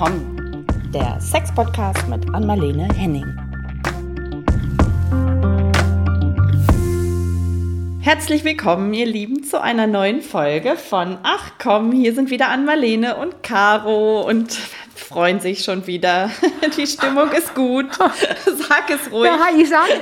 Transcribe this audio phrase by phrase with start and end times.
[0.00, 0.66] willkommen.
[0.94, 3.26] Der Sex-Podcast mit Anmalene Henning.
[8.00, 13.16] Herzlich willkommen, ihr Lieben, zu einer neuen Folge von Ach komm, hier sind wieder Anmalene
[13.16, 14.54] und Caro und
[14.94, 16.30] freuen sich schon wieder.
[16.78, 17.92] Die Stimmung ist gut.
[17.96, 19.30] Sag es ruhig.
[19.30, 20.00] Ja, ich sage,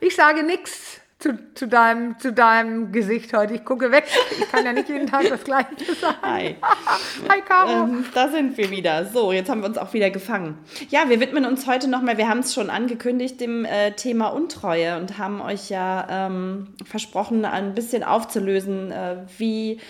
[0.00, 0.93] ich sage nichts
[1.24, 3.54] zu, zu, deinem, zu deinem Gesicht heute.
[3.54, 4.04] Ich gucke weg.
[4.38, 6.18] Ich kann ja nicht jeden Tag das Gleiche sagen.
[6.20, 6.56] Hi.
[7.30, 7.84] Hi, Caro.
[7.84, 9.06] Ähm, da sind wir wieder.
[9.06, 10.58] So, jetzt haben wir uns auch wieder gefangen.
[10.90, 14.98] Ja, wir widmen uns heute nochmal, wir haben es schon angekündigt, dem äh, Thema Untreue
[14.98, 19.80] und haben euch ja ähm, versprochen, ein bisschen aufzulösen, äh, wie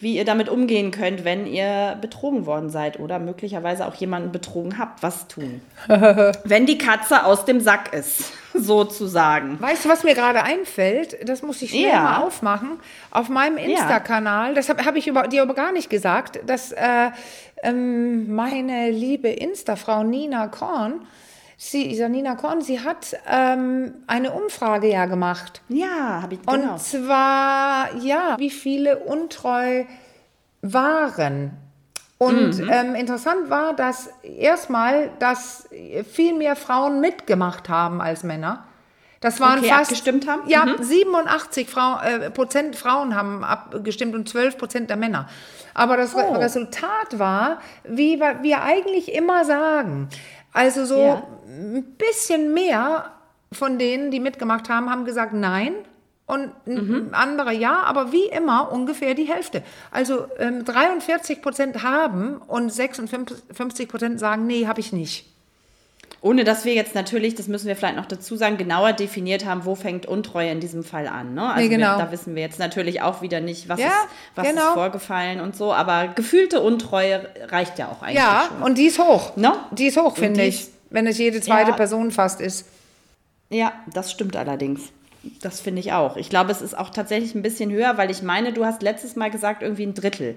[0.00, 4.78] wie ihr damit umgehen könnt, wenn ihr betrogen worden seid oder möglicherweise auch jemanden betrogen
[4.78, 5.02] habt.
[5.02, 5.60] Was tun?
[6.44, 9.60] wenn die Katze aus dem Sack ist, sozusagen.
[9.60, 11.28] Weißt du, was mir gerade einfällt?
[11.28, 12.02] Das muss ich schnell Ja.
[12.02, 12.80] mal aufmachen.
[13.10, 17.10] Auf meinem Insta-Kanal, das habe hab ich über, dir aber gar nicht gesagt, dass äh,
[17.62, 21.06] ähm, meine liebe Insta-Frau Nina Korn,
[21.62, 25.60] sie, Nina Korn, sie hat ähm, eine Umfrage ja gemacht.
[25.68, 26.72] Ja, habe ich genau.
[26.72, 29.84] Und zwar, ja, wie viele untreu
[30.62, 31.52] waren.
[32.18, 32.68] Und Mhm.
[32.70, 35.68] ähm, interessant war, dass erstmal, dass
[36.12, 38.64] viel mehr Frauen mitgemacht haben als Männer.
[39.22, 40.42] Das waren Okay, fast abgestimmt haben?
[40.48, 40.82] Ja, Mhm.
[40.82, 45.28] 87 Frau, äh, Prozent Frauen haben abgestimmt und 12 Prozent der Männer.
[45.74, 46.32] Aber das Oh.
[46.34, 50.08] Resultat war, wie wir eigentlich immer sagen,
[50.52, 51.22] also so Ja.
[51.46, 53.12] ein bisschen mehr
[53.52, 55.74] von denen, die mitgemacht haben, haben gesagt nein.
[56.26, 57.08] Und Mhm.
[57.10, 59.64] andere ja, aber wie immer ungefähr die Hälfte.
[59.90, 65.26] Also ähm, 43 Prozent haben und 56 Prozent sagen, nee, habe ich nicht.
[66.22, 69.64] Ohne dass wir jetzt natürlich, das müssen wir vielleicht noch dazu sagen, genauer definiert haben,
[69.64, 71.32] wo fängt Untreue in diesem Fall an.
[71.34, 71.42] Ne?
[71.48, 71.96] Also Nee, genau.
[71.96, 73.94] wir, da wissen wir jetzt natürlich auch wieder nicht, was, Ja, ist,
[74.34, 74.74] was ist genau.
[74.74, 75.72] vorgefallen und so.
[75.72, 78.62] Aber gefühlte Untreue reicht ja auch eigentlich Ja, schon.
[78.62, 79.34] und die ist hoch.
[79.36, 79.54] Ne?
[79.70, 81.76] Die ist hoch, finde ich, ist- wenn es jede zweite Ja.
[81.76, 82.66] Person fast ist.
[83.48, 84.80] Ja, das stimmt allerdings.
[85.42, 86.16] Das finde ich auch.
[86.16, 89.16] Ich glaube, es ist auch tatsächlich ein bisschen höher, weil ich meine, du hast letztes
[89.16, 90.36] Mal gesagt, irgendwie ein Drittel.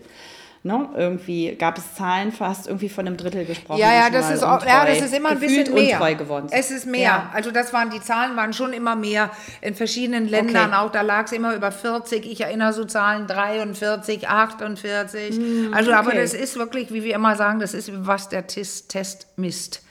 [0.66, 0.88] Ne?
[0.96, 3.80] Irgendwie gab es Zahlen, fast irgendwie von einem Drittel gesprochen.
[3.82, 5.96] Ja, ja, das ist, auch, ja, das ist immer ein bisschen mehr.
[5.98, 6.58] untreu geworden sind.
[6.58, 7.02] Es ist mehr.
[7.02, 7.30] Ja.
[7.34, 9.30] Also das waren, die Zahlen waren schon immer mehr
[9.60, 10.76] in verschiedenen Ländern Okay.
[10.78, 10.90] auch.
[10.92, 12.26] Da lag es immer über 40.
[12.26, 15.36] Ich erinnere so Zahlen 43, 48.
[15.36, 16.22] Hm, also, aber okay.
[16.22, 19.82] das ist wirklich, wie wir immer sagen, das ist, was der Tis- Test misst.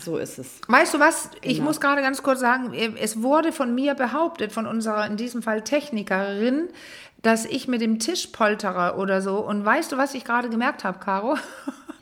[0.00, 0.46] So ist es.
[0.68, 1.30] Weißt du was?
[1.42, 1.64] Ich Genau.
[1.64, 5.62] muss gerade ganz kurz sagen, es wurde von mir behauptet, von unserer, in diesem Fall
[5.62, 6.68] Technikerin,
[7.22, 9.38] dass ich mit dem Tisch poltere oder so.
[9.38, 11.36] Und weißt du, was ich gerade gemerkt habe, Caro?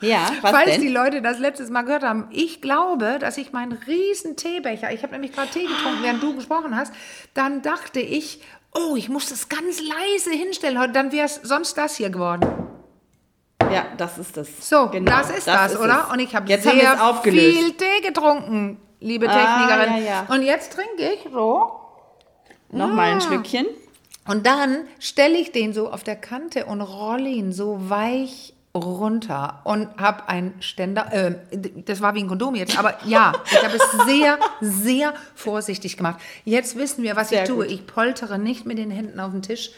[0.00, 0.80] Ja, was Falls denn?
[0.80, 5.02] die Leute das letztes Mal gehört haben, ich glaube, dass ich meinen riesen Teebecher, ich
[5.02, 6.92] habe nämlich gerade Tee getrunken, während du gesprochen hast,
[7.34, 8.40] dann dachte ich,
[8.76, 12.48] oh, ich muss das ganz leise hinstellen heute, dann wäre es sonst das hier geworden.
[13.72, 14.46] Ja, das ist das.
[14.68, 16.04] So, Genau, das ist das, ist oder?
[16.06, 16.12] es.
[16.12, 19.32] Und ich habe sehr viel Tee getrunken, liebe Ah,
[19.66, 20.04] Technikerin.
[20.04, 20.32] ja, ja.
[20.32, 21.72] Und jetzt trinke ich so.
[22.70, 23.14] Nochmal Ah.
[23.14, 23.66] ein Schlückchen.
[24.28, 29.60] Und dann stelle ich den so auf der Kante und rolle ihn so weich runter
[29.64, 31.34] und habe einen Ständer, äh,
[31.84, 36.20] das war wie ein Kondom jetzt, aber ja, ich habe es sehr, sehr vorsichtig gemacht.
[36.44, 37.64] Jetzt wissen wir, was Sehr ich tue.
[37.64, 37.72] gut.
[37.72, 39.70] Ich poltere nicht mit den Händen auf den Tisch,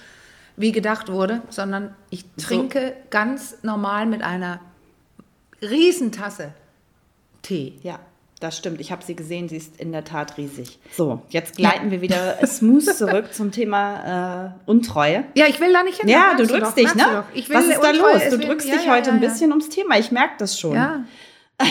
[0.57, 4.61] wie gedacht wurde, sondern ich trinke ganz normal mit einer
[5.63, 6.53] Riesentasse
[7.43, 7.79] Tee.
[7.83, 8.01] Ja,
[8.41, 8.81] das stimmt.
[8.81, 9.49] Ich habe sie gesehen.
[9.49, 10.79] Sie ist in der Tat riesig.
[10.93, 15.25] So, jetzt gleiten wir wieder smooth zurück zum Thema äh, Untreue.
[15.35, 16.09] Ja, ich will da nicht hin.
[16.09, 17.25] Ja, du drückst doch, dich, ne?
[17.35, 18.13] du will Was ist da los?
[18.13, 19.29] Du deswegen- drückst ja, dich ja, heute ja, ein ja.
[19.29, 19.99] bisschen ums Thema.
[19.99, 20.75] Ich merke das schon.
[20.75, 21.05] Ja.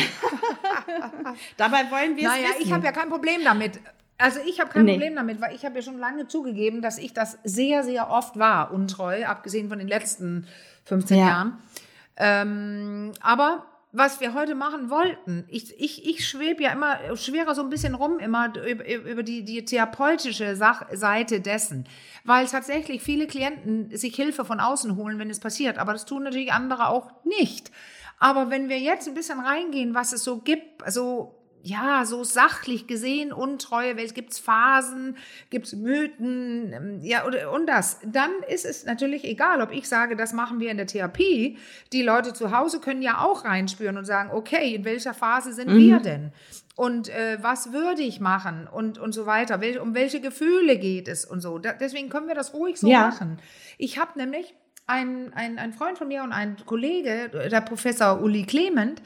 [1.57, 2.61] Dabei wollen wir es Naja, wissen.
[2.61, 3.79] ich habe ja kein Problem damit.
[4.17, 4.93] Also ich habe kein Nee.
[4.93, 8.37] Problem damit, weil ich habe ja schon lange zugegeben, dass ich das sehr, sehr oft
[8.37, 10.45] war, untreu, abgesehen von den letzten
[10.85, 11.25] 15 Ja.
[11.27, 11.57] Jahren.
[12.17, 17.63] Ähm, aber was wir heute machen wollten, ich, ich, ich schwebe ja immer, schwere so
[17.63, 21.87] ein bisschen rum immer über, über die, die therapeutische Sach Seite dessen,
[22.23, 26.23] weil tatsächlich viele Klienten sich Hilfe von außen holen, wenn es passiert, aber das tun
[26.23, 27.71] natürlich andere auch nicht.
[28.19, 32.87] Aber wenn wir jetzt ein bisschen reingehen, was es so gibt, also ja, so sachlich
[32.87, 35.17] gesehen, Untreue, welche gibt's Phasen,
[35.49, 37.99] gibt's Mythen, ähm, ja, oder, und das.
[38.05, 41.57] Dann ist es natürlich egal, ob ich sage, das machen wir in der Therapie.
[41.91, 45.75] Die Leute zu Hause können ja auch reinspüren und sagen, okay, in welcher Phase sind
[45.77, 46.31] wir denn?
[46.75, 48.65] Und äh, was würde ich machen?
[48.71, 49.59] Und, und so weiter.
[49.59, 51.59] Wel um welche Gefühle geht es und so.
[51.59, 53.07] Da, deswegen können wir das ruhig so Ja.
[53.07, 53.39] machen.
[53.77, 54.55] Ich habe nämlich
[54.87, 59.01] ein, ein, ein Freund von mir und ein Kollege, der Professor Uli Clement,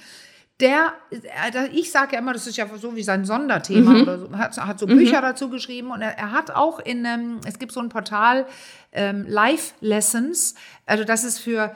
[0.60, 4.32] der, äh, ich sage ja immer, das ist ja so wie sein Sonderthema oder so,
[4.38, 7.72] hat, hat so Bücher dazu geschrieben und er, er hat auch in, ähm, es gibt
[7.72, 8.46] so ein Portal,
[8.92, 10.56] ähm, Life Lessons,
[10.86, 11.76] also das ist für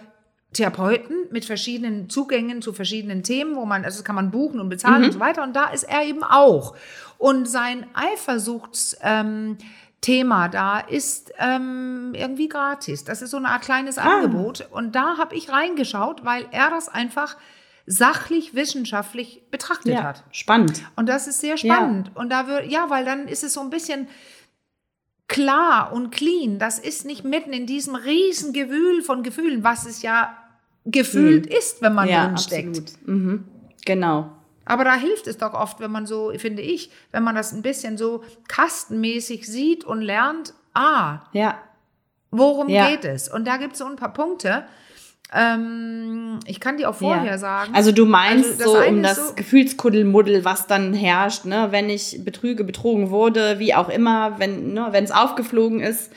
[0.54, 4.70] Therapeuten mit verschiedenen Zugängen zu verschiedenen Themen, wo man, also das kann man buchen und
[4.70, 5.44] bezahlen und so weiter.
[5.44, 6.76] Und da ist er eben auch.
[7.18, 9.58] Und sein Eifersuchts, ähm,
[10.02, 13.04] Thema da ist ähm, irgendwie gratis.
[13.04, 14.68] Das ist so eine Art kleines Angebot.
[14.72, 17.36] Und da habe ich reingeschaut, weil er das einfach
[17.90, 20.24] sachlich, wissenschaftlich betrachtet Ja, hat.
[20.32, 20.84] spannend.
[20.98, 22.12] Und das ist sehr spannend.
[22.16, 24.08] Und da wird, ja, weil dann ist es so ein bisschen
[25.28, 26.60] klar und clean.
[26.60, 30.38] Das ist nicht mitten in diesem riesen Gewühl von Gefühlen, was es ja
[30.86, 32.68] gefühlt ist, wenn man Ja, drin steckt.
[32.78, 33.08] absolut.
[33.08, 33.46] Mhm.
[33.86, 34.32] Genau.
[34.66, 37.62] Aber da hilft es doch oft, wenn man so, finde ich, wenn man das ein
[37.62, 41.58] bisschen so kastenmäßig sieht und lernt, ah, Ja.
[42.32, 42.90] worum Ja.
[42.90, 43.30] geht es?
[43.30, 44.66] Und da gibt es so ein paar Punkte.
[45.34, 47.38] Ähm, ich kann die auch vorher ja.
[47.38, 47.74] sagen.
[47.76, 52.24] Also du meinst Also so um das so- Gefühlskuddelmuddel, was dann herrscht, ne, wenn ich
[52.24, 56.12] betrüge, betrogen wurde, wie auch immer, wenn ne, es aufgeflogen ist.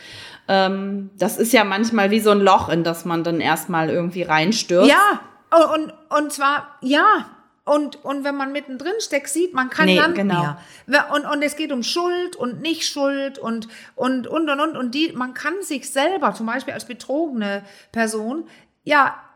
[0.48, 4.22] Ähm, das ist ja manchmal wie so ein Loch, in das man dann erstmal irgendwie
[4.22, 4.88] reinstürzt.
[4.90, 5.20] Ja,
[5.50, 7.04] und, und, und zwar, ja.
[7.64, 10.56] Und, und wenn man mittendrin steckt, sieht man kein Nee, Land genau.
[10.86, 11.06] mehr.
[11.14, 14.76] Und, und es geht um Schuld und nicht Schuld und, und, und, und, und.
[14.76, 18.44] Und die, man kann sich selber, zum Beispiel als betrogene Person,
[18.84, 19.29] ja,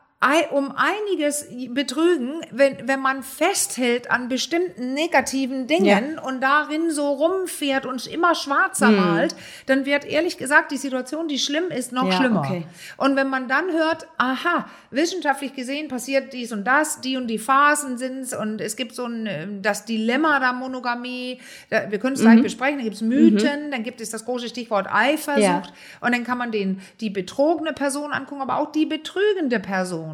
[0.52, 7.84] um einiges betrügen, wenn, wenn man festhält an bestimmten negativen Dingen und darin so rumfährt
[7.84, 9.34] und immer schwarzer malt,
[9.66, 12.10] dann wird ehrlich gesagt die Situation, die schlimm ist, noch Hm.
[12.10, 12.40] Ja, schlimmer.
[12.40, 12.66] okay.
[12.96, 17.38] Und wenn man dann hört, aha, wissenschaftlich gesehen passiert dies und das, die und die
[17.38, 22.20] Phasen sind's und es gibt so ein, ähm, das Dilemma der Monogamie, wir können es
[22.20, 22.24] Mhm.
[22.24, 25.62] gleich besprechen, da gibt's Mythen, dann gibt es das große Stichwort Eifersucht Ja.
[26.00, 30.13] und dann kann man den, die betrogene Person angucken, aber auch die betrügende Person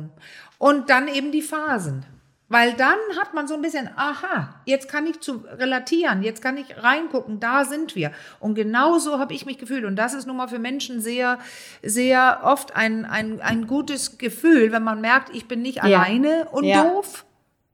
[0.58, 2.05] und dann eben die Phasen.
[2.52, 6.56] Weil dann hat man so ein bisschen, aha, jetzt kann ich zu relatieren, jetzt kann
[6.56, 8.11] ich reingucken, da sind wir.
[8.41, 9.85] Und genau so habe ich mich gefühlt.
[9.85, 11.38] Und das ist nun mal für Menschen sehr,
[11.81, 15.82] sehr oft ein, ein, ein gutes Gefühl, wenn man merkt, ich bin nicht Ja.
[15.85, 16.82] alleine und Ja.
[16.82, 17.25] doof,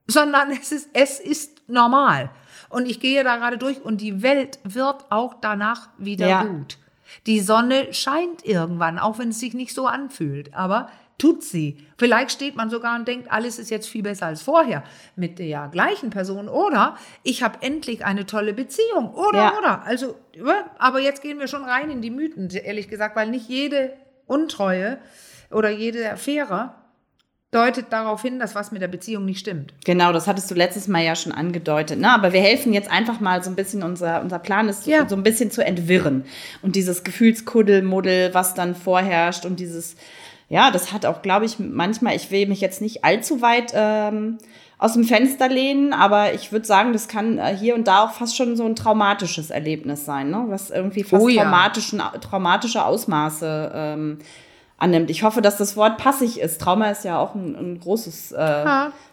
[0.09, 2.29] sondern es ist, es ist normal.
[2.69, 6.43] Und ich gehe da gerade durch und die Welt wird auch danach wieder Ja.
[6.43, 6.77] gut.
[7.27, 11.79] Die Sonne scheint irgendwann, auch wenn es sich nicht so anfühlt, aber tut sie.
[11.99, 14.85] Vielleicht steht man sogar und denkt, alles ist jetzt viel besser als vorher
[15.17, 19.59] mit der gleichen Person oder ich habe endlich eine tolle Beziehung oder Ja.
[19.59, 19.83] oder.
[19.85, 20.17] Also,
[20.79, 23.93] aber jetzt gehen wir schon rein in die Mythen, ehrlich gesagt, weil nicht jede
[24.27, 24.99] Untreue
[25.51, 26.75] oder jede Affäre
[27.53, 29.73] deutet darauf hin, dass was mit der Beziehung nicht stimmt.
[29.87, 31.99] Genau, das hattest du letztes Mal ja schon angedeutet.
[31.99, 32.11] Ne?
[32.11, 35.09] Aber wir helfen jetzt einfach mal so ein bisschen, unser, unser Plan ist Ja.
[35.09, 36.25] so ein bisschen zu entwirren.
[36.61, 39.97] Und dieses Gefühlskuddelmuddel, was dann vorherrscht und dieses,
[40.49, 44.39] ja, das hat auch, glaube ich, manchmal, ich will mich jetzt nicht allzu weit ähm,
[44.79, 48.13] aus dem Fenster lehnen, aber ich würde sagen, das kann äh, hier und da auch
[48.13, 50.45] fast schon so ein traumatisches Erlebnis sein, ne?
[50.49, 51.43] was irgendwie fast Oh ja.
[51.43, 54.19] traumatischen, traumatische Ausmaße ähm,
[54.79, 55.11] annimmt.
[55.11, 56.61] Ich hoffe, dass das Wort passig ist.
[56.61, 58.65] Trauma ist ja auch ein, ein großes äh.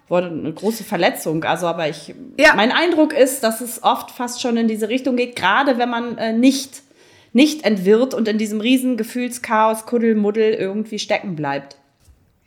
[0.09, 1.44] Wort, eine große Verletzung.
[1.45, 2.56] Also, aber ich, Ja.
[2.56, 6.18] mein Eindruck ist, dass es oft fast schon in diese Richtung geht, gerade wenn man
[6.18, 6.82] äh, nicht,
[7.33, 11.77] nicht entwirrt und in diesem riesen Gefühlschaos, Kuddelmuddel irgendwie stecken bleibt.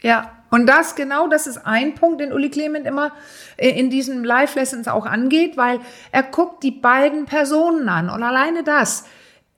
[0.00, 3.12] Ja, und das genau, das ist ein Punkt, den Uli Clement immer
[3.56, 5.80] äh, in diesen Live-Lessons auch angeht, weil
[6.12, 9.06] er guckt die beiden Personen an und alleine das,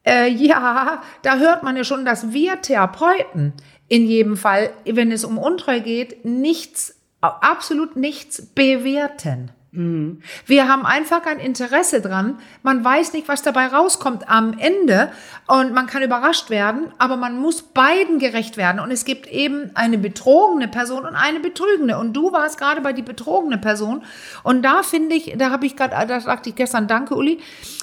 [0.07, 3.53] äh, ja, da hört man ja schon, dass wir Therapeuten
[3.89, 9.51] in jedem Fall, wenn es um Untreue geht, nichts, absolut nichts bewerten.
[9.71, 12.39] Wir haben einfach ein Interesse dran.
[12.63, 15.13] Man weiß nicht, was dabei rauskommt am Ende
[15.47, 18.81] und man kann überrascht werden, aber man muss beiden gerecht werden.
[18.81, 21.99] Und es gibt eben eine betrogene Person und eine betrügende.
[21.99, 24.03] Und du warst gerade bei die betrogene Person.
[24.43, 27.39] Und da finde ich, da habe ich gerade, da sagte ich gestern, danke Uli,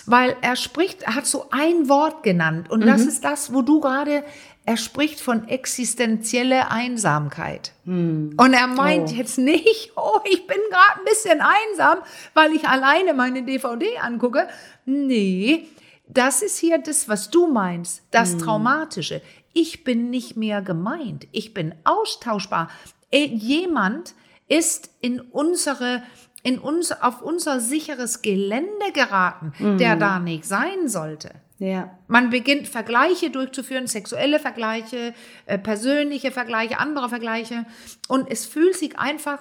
[0.08, 2.72] weil er spricht, er hat so ein Wort genannt.
[2.72, 4.24] Und das ist das, wo du gerade,
[4.66, 7.74] er spricht von existenzielle Einsamkeit.
[7.86, 9.14] Und er meint Oh.
[9.14, 12.00] jetzt nicht, oh, ich bin gerade ein bisschen einsam,
[12.34, 14.48] weil ich alleine meine DVD angucke.
[14.86, 15.68] Nee,
[16.08, 19.22] das ist hier das, was du meinst, das Traumatische.
[19.54, 21.28] Ich bin nicht mehr gemeint.
[21.32, 22.70] Ich bin austauschbar.
[23.12, 24.16] Äh, Jemand
[24.48, 26.04] ist in unsere
[26.44, 31.32] in uns, auf unser sicheres Gelände geraten, der da nicht sein sollte.
[31.58, 31.98] Ja.
[32.08, 35.14] Man beginnt Vergleiche durchzuführen, sexuelle Vergleiche,
[35.46, 37.66] äh, persönliche Vergleiche, andere Vergleiche.
[38.08, 39.40] Und es fühlt sich einfach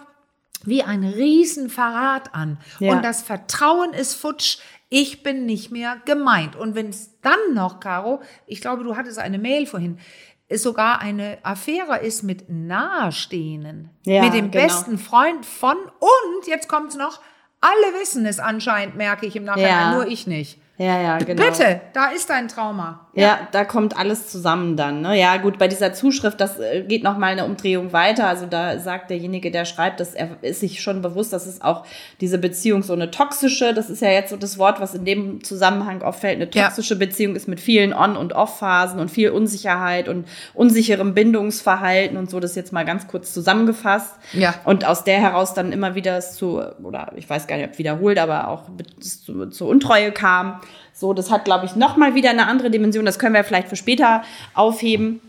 [0.64, 2.58] wie ein Riesenverrat an.
[2.78, 2.92] Ja.
[2.92, 4.58] Und das Vertrauen ist futsch.
[4.88, 6.56] Ich bin nicht mehr gemeint.
[6.56, 9.98] Und wenn es dann noch, Caro, ich glaube, du hattest eine Mail vorhin,
[10.46, 14.64] es sogar eine Affäre ist mit Nahestehenden, Ja, mit dem genau.
[14.64, 17.20] besten Freund von und jetzt kommt's noch,
[17.60, 19.94] alle wissen es anscheinend, merke ich im Nachhinein, Ja.
[19.94, 20.60] nur ich nicht.
[20.76, 21.40] Ja, ja, genau.
[21.44, 23.06] Bitte, da ist dein Trauma.
[23.16, 25.02] Ja, da kommt alles zusammen dann.
[25.02, 25.16] Ne?
[25.16, 28.26] Ja, gut, bei dieser Zuschrift, das äh, geht noch mal eine Umdrehung weiter.
[28.26, 31.86] Also da sagt derjenige, der schreibt, dass er ist sich schon bewusst, dass es auch
[32.20, 35.44] diese Beziehung so eine toxische, das ist ja jetzt so das Wort, was in dem
[35.44, 36.64] Zusammenhang auffällt, eine Ja.
[36.66, 42.28] toxische Beziehung ist mit vielen On- und Off-Phasen und viel Unsicherheit und unsicherem Bindungsverhalten und
[42.30, 44.16] so, das jetzt mal ganz kurz zusammengefasst.
[44.32, 44.54] Ja.
[44.64, 47.78] Und aus der heraus dann immer wieder es zu, oder ich weiß gar nicht, ob
[47.78, 48.64] wiederholt, aber auch
[48.98, 50.60] zu, zur Untreue kam.
[50.92, 53.04] So, das hat, glaube ich, noch mal wieder eine andere Dimension.
[53.04, 54.22] Das können wir vielleicht für später
[54.54, 55.20] aufheben.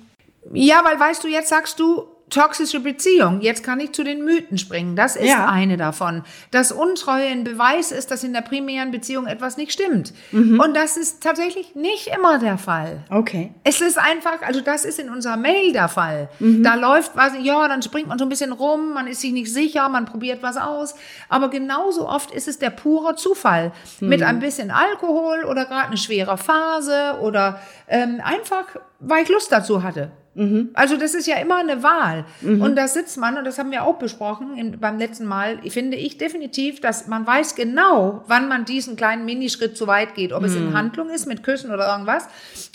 [0.54, 3.39] Ja, weil weißt du, jetzt sagst du toxische Beziehung.
[3.42, 4.96] Jetzt kann ich zu den Mythen springen.
[4.96, 5.48] Das ist Ja.
[5.50, 6.24] eine davon.
[6.51, 10.13] Dass Untreue ein Beweis ist, dass in der primären Beziehung etwas nicht stimmt.
[10.32, 10.60] Mhm.
[10.60, 13.04] Und das ist tatsächlich nicht immer der Fall.
[13.10, 13.54] Okay.
[13.63, 16.27] Es ist einfach, also das ist in unserer Mail der Fall.
[16.39, 16.62] Mhm.
[16.62, 19.51] Da läuft was, ja, dann springt man so ein bisschen rum, man ist sich nicht
[19.54, 20.94] sicher, man probiert was aus.
[21.30, 23.72] Aber genauso oft ist es der pure Zufall.
[24.01, 24.10] Mhm.
[24.10, 28.65] Mit ein bisschen Alkohol oder gerade eine schwere Phase oder ähm, einfach,
[29.00, 30.12] weil ich Lust dazu hatte.
[30.36, 30.70] Mhm.
[30.74, 32.25] Also das ist ja immer eine Wahl.
[32.42, 35.96] Und da sitzt man, und das haben wir auch besprochen in, beim letzten Mal, finde
[35.98, 40.34] ich definitiv, dass man weiß genau, wann man diesen kleinen Minischritt zu weit geht.
[40.34, 40.68] Ob es Mhm.
[40.68, 42.27] in Handlung ist, mit Küssen oder irgendwas.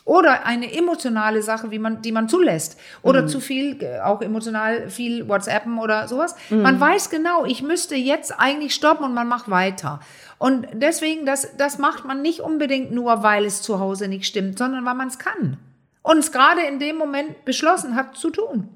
[0.07, 2.79] Oder eine emotionale Sache, wie man, die man zulässt.
[3.03, 3.09] Mhm.
[3.11, 6.35] Oder zu viel, äh, auch emotional viel WhatsAppen oder sowas.
[6.49, 6.63] Mhm.
[6.63, 10.01] Man weiß genau, ich müsste jetzt eigentlich stoppen und man macht weiter.
[10.39, 14.59] Und deswegen, das, das macht man nicht unbedingt nur, weil es zu Hause nicht stimmt,
[14.59, 15.59] sondern weil man es kann.
[16.03, 18.69] Und es gerade in dem Moment beschlossen hat zu tun.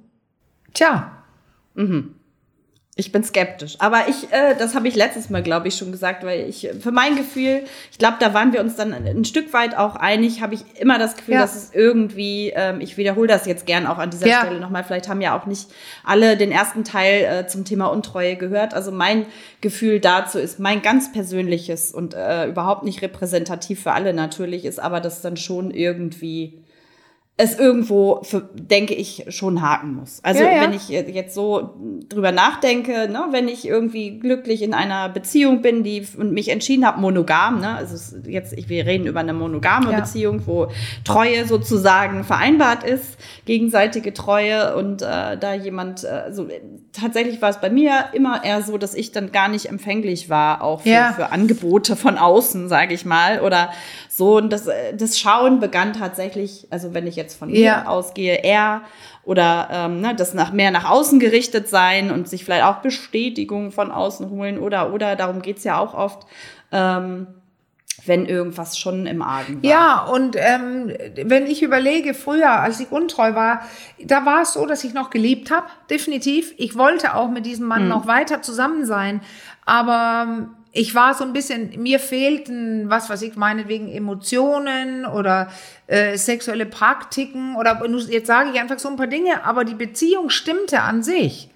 [0.74, 1.10] Tja,
[2.96, 3.74] Ich bin skeptisch.
[3.80, 6.92] Aber ich, äh, das habe ich letztes Mal, glaube ich, schon gesagt, weil ich, für
[6.92, 10.54] mein Gefühl, ich glaube, da waren wir uns dann ein Stück weit auch einig, habe
[10.54, 11.40] ich immer das Gefühl, Ja.
[11.40, 14.42] dass es irgendwie, ähm, ich wiederhole das jetzt gern auch an dieser Ja.
[14.44, 15.70] Stelle nochmal, vielleicht haben ja auch nicht
[16.04, 18.74] alle den ersten Teil äh, zum Thema Untreue gehört.
[18.74, 19.26] Also mein
[19.60, 24.78] Gefühl dazu ist mein ganz persönliches und äh, überhaupt nicht repräsentativ für alle natürlich, ist
[24.78, 26.62] aber das dann schon irgendwie
[27.36, 30.20] es irgendwo, für, denke ich, schon haken muss.
[30.22, 30.60] Also Ja, ja.
[30.62, 31.74] wenn ich jetzt so
[32.08, 36.86] drüber nachdenke, ne, wenn ich irgendwie glücklich in einer Beziehung bin, die und mich entschieden
[36.86, 39.98] habe, monogam, ne, also jetzt, ich, wir reden über eine monogame Ja.
[39.98, 40.68] Beziehung, wo
[41.02, 46.46] Treue sozusagen vereinbart ist, gegenseitige Treue und äh, da jemand, äh, also
[46.92, 50.62] tatsächlich war es bei mir immer eher so, dass ich dann gar nicht empfänglich war,
[50.62, 51.12] auch für, Ja.
[51.14, 53.70] für Angebote von außen, sage ich mal, oder
[54.16, 54.36] so.
[54.36, 57.78] Und das, äh, das Schauen begann tatsächlich, also wenn ich jetzt von Ja.
[57.82, 58.82] mir ausgehe, eher
[59.24, 63.72] oder ähm, ne, das nach mehr nach außen gerichtet sein und sich vielleicht auch Bestätigung
[63.72, 66.26] von außen holen oder oder darum geht's ja auch oft,
[66.70, 67.26] ähm,
[68.06, 69.70] wenn irgendwas schon im Argen war.
[69.70, 70.92] Ja, und ähm,
[71.24, 73.62] wenn ich überlege, früher, als ich untreu war,
[74.04, 76.52] da war es so, dass ich noch geliebt habe, definitiv.
[76.56, 79.22] Ich wollte auch mit diesem Mann noch weiter zusammen sein,
[79.64, 85.48] aber ähm, ich war so ein bisschen, mir fehlten, was weiß ich, meinetwegen Emotionen oder
[85.86, 90.30] äh, sexuelle Praktiken oder jetzt sage ich einfach so ein paar Dinge, aber die Beziehung
[90.30, 91.48] stimmte an sich.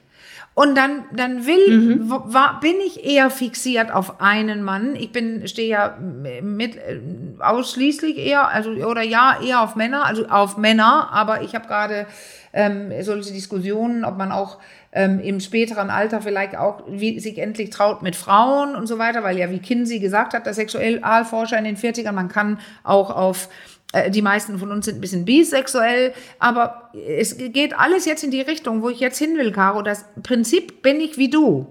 [0.55, 4.97] Und dann, dann will, w- war, bin ich eher fixiert auf einen Mann.
[4.97, 7.01] Ich bin, stehe ja mit, äh,
[7.39, 12.07] ausschließlich eher, also, oder ja, eher auf Männer, also auf Männer, aber ich habe gerade
[12.53, 14.59] ähm, solche Diskussionen, ob man auch
[14.93, 19.23] ähm, im späteren Alter vielleicht auch wie, sich endlich traut mit Frauen und so weiter,
[19.23, 23.49] weil ja, wie Kinsey gesagt hat, der Sexualforscher in den 40ern, man kann auch auf
[23.93, 28.31] äh, die meisten von uns sind ein bisschen bisexuell, aber es geht alles jetzt in
[28.31, 29.83] die Richtung, wo ich jetzt hin will, Caro.
[29.83, 31.67] Das Prinzip bin ich wie du.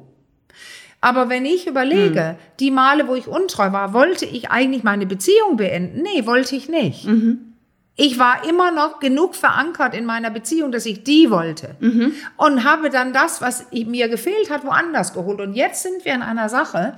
[0.99, 5.55] Aber wenn ich überlege, die Male, wo ich untreu war, wollte ich eigentlich meine Beziehung
[5.55, 6.01] beenden?
[6.01, 7.05] Nee, wollte ich nicht.
[7.99, 11.75] Ich war immer noch genug verankert in meiner Beziehung, dass ich die wollte.
[12.37, 15.41] Und habe dann das, was mir gefehlt hat, woanders geholt.
[15.41, 16.93] Und jetzt sind wir in einer Sache,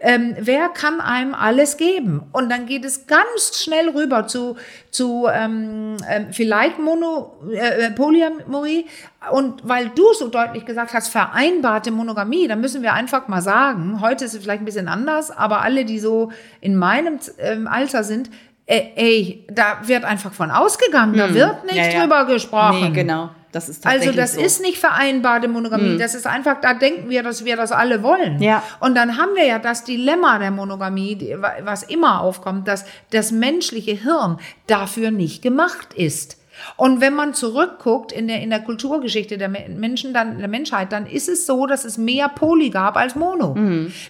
[0.00, 2.22] ähm, wer kann einem alles geben?
[2.32, 4.56] Und dann geht es ganz schnell rüber zu,
[4.90, 8.86] zu ähm, ähm, vielleicht Mono, äh, äh, Polyamorie.
[9.30, 14.00] Und weil du so deutlich gesagt hast, vereinbarte Monogamie, dann müssen wir einfach mal sagen,
[14.00, 18.04] heute ist es vielleicht ein bisschen anders, aber alle, die so in meinem ähm, Alter
[18.04, 18.30] sind,
[18.66, 21.84] äh, ey, da wird einfach von ausgegangen, da wird nicht Hm.
[21.84, 22.00] Ja, ja.
[22.00, 22.80] drüber gesprochen.
[22.80, 23.30] Nee, genau.
[23.52, 24.38] Das ist Also das so.
[24.40, 24.44] Hm.
[24.46, 25.96] ist nicht vereinbarte Monogamie.
[25.96, 28.42] Das ist einfach, da denken wir, dass wir das alle wollen.
[28.42, 28.62] Ja.
[28.80, 33.30] Und dann haben wir ja das Dilemma der Monogamie, die- was immer aufkommt, dass das
[33.32, 36.36] menschliche Hirn dafür nicht gemacht ist.
[36.76, 40.92] Und wenn man zurückguckt in der, in der Kulturgeschichte der Me- Menschen, dann, der Menschheit,
[40.92, 43.54] dann ist es so, dass es mehr Poly gab als Mono.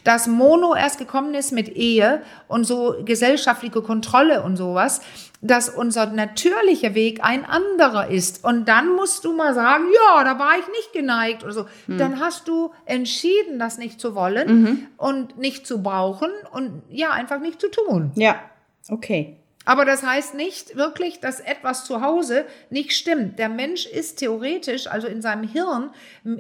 [0.05, 5.01] Dass Mono erst gekommen ist mit Ehe und so gesellschaftliche Kontrolle und sowas,
[5.43, 8.43] dass unser natürlicher Weg ein anderer ist.
[8.45, 11.67] Und dann musst du mal sagen, ja, da war ich nicht geneigt oder so.
[11.87, 17.39] Dann hast du entschieden, das nicht zu wollen und nicht zu brauchen und ja, einfach
[17.41, 18.13] nicht zu tun.
[18.15, 18.37] Ja.
[18.89, 19.37] Okay.
[19.67, 23.39] Aber das heißt nicht wirklich, dass etwas zu Hause nicht stimmt.
[23.39, 25.91] Der Mensch ist theoretisch, also in seinem Hirn,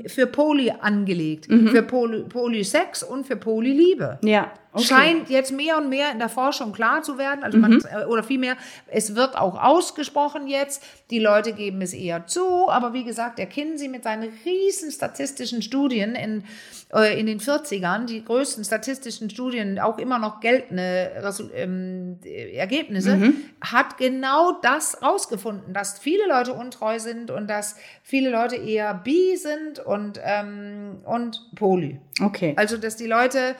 [0.06, 1.47] für Poly angelegt.
[1.47, 4.18] Für Poly, Polysex und für Polyliebe.
[4.23, 4.52] Ja.
[4.73, 4.85] Okay.
[4.85, 7.42] Scheint jetzt mehr und mehr in der Forschung klar zu werden.
[7.42, 8.56] Also man, äh, oder vielmehr,
[8.88, 10.82] es wird auch ausgesprochen jetzt.
[11.11, 12.68] Die Leute geben es eher zu.
[12.68, 16.44] Aber wie gesagt, der Kinsey mit seinen riesen statistischen Studien in,
[16.92, 23.32] äh, in den 40ern, die größten statistischen Studien, auch immer noch geltende Resu ähm, Ergebnisse,
[23.61, 29.37] hat genau das rausgefunden, dass viele Leute untreu sind und dass viele Leute eher bi
[29.37, 31.99] sind und, ähm, und poly.
[32.20, 32.54] Okay.
[32.56, 33.54] Also, dass die Leute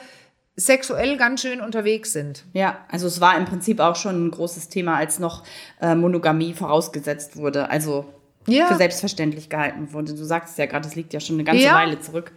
[0.57, 2.45] sexuell ganz schön unterwegs sind.
[2.55, 5.43] Ja, also es war im Prinzip auch schon ein großes Thema, als noch
[5.81, 7.69] äh, Monogamie vorausgesetzt wurde.
[7.71, 8.07] Also
[8.47, 8.67] Ja.
[8.67, 10.15] für selbstverständlich gehalten wurde.
[10.15, 11.75] Du sagst es ja gerade, das liegt ja schon eine ganze Ja.
[11.75, 12.33] Weile zurück.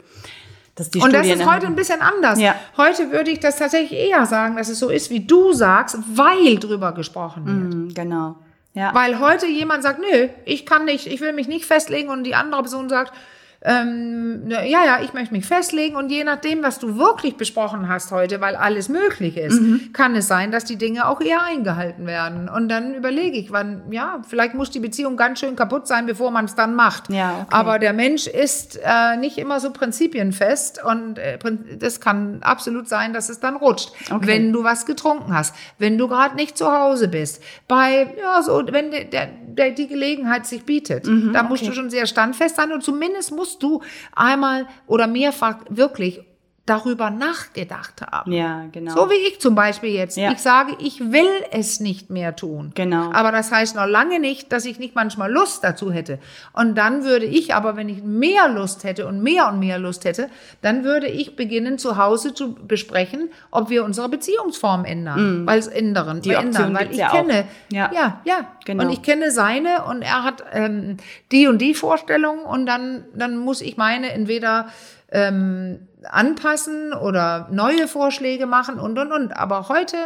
[0.76, 2.40] Dass die Und das Studien ist heute ein bisschen anders.
[2.40, 2.56] Ja.
[2.78, 6.58] Heute würde ich das tatsächlich eher sagen, dass es so ist, wie du sagst, weil
[6.58, 7.74] drüber gesprochen wird.
[7.74, 8.36] Mhm, genau.
[8.74, 8.94] Ja.
[8.94, 12.36] Weil heute jemand sagt, nö, ich kann nicht, ich will mich nicht festlegen und die
[12.36, 13.14] andere Person sagt,
[13.62, 18.12] ähm, ja, ja, ich möchte mich festlegen und je nachdem, was du wirklich besprochen hast
[18.12, 19.92] heute, weil alles möglich ist, Mhm.
[19.94, 22.48] kann es sein, dass die Dinge auch eher eingehalten werden.
[22.48, 26.32] Und dann überlege ich, wann, ja, vielleicht muss die Beziehung ganz schön kaputt sein, bevor
[26.32, 27.10] man es dann macht.
[27.12, 27.48] Ja, okay.
[27.50, 31.38] Aber der Mensch ist äh, nicht immer so prinzipienfest und äh,
[31.78, 34.26] das kann absolut sein, dass es dann rutscht, Okay.
[34.28, 38.64] wenn du was getrunken hast, wenn du gerade nicht zu Hause bist, bei ja so,
[38.72, 42.56] wenn der, der, der, die Gelegenheit sich bietet, Mhm, da musst du schon sehr standfest
[42.56, 43.82] sein und zumindest musst du
[44.16, 46.22] einmal oder mehrfach wirklich
[46.70, 48.32] darüber nachgedacht haben.
[48.32, 48.94] ja, genau.
[48.96, 50.18] So wie ich zum Beispiel jetzt.
[50.18, 50.32] Ja.
[50.32, 52.72] Ich sage, ich will es nicht mehr tun.
[52.76, 53.12] Genau.
[53.12, 56.20] Aber das heißt noch lange nicht, dass ich nicht manchmal Lust dazu hätte.
[56.54, 60.06] Und dann würde ich aber, wenn ich mehr Lust hätte und mehr und mehr Lust
[60.06, 60.30] hätte,
[60.62, 65.48] dann würde ich beginnen, zu Hause zu besprechen, ob wir unsere Beziehungsform ändern.
[65.48, 66.22] Weil es ändern, Mhm.
[66.22, 66.74] Die Option ändern.
[66.76, 67.14] Weil ich ja auch.
[67.14, 67.92] kenne, Ja.
[67.94, 68.48] ja, ja.
[68.66, 68.84] Genau.
[68.84, 70.98] Und ich kenne seine und er hat ähm,
[71.32, 74.68] die und die Vorstellung und dann, dann muss ich meine entweder
[75.12, 79.32] ähm, anpassen oder neue Vorschläge machen und und und.
[79.36, 79.98] Aber heute,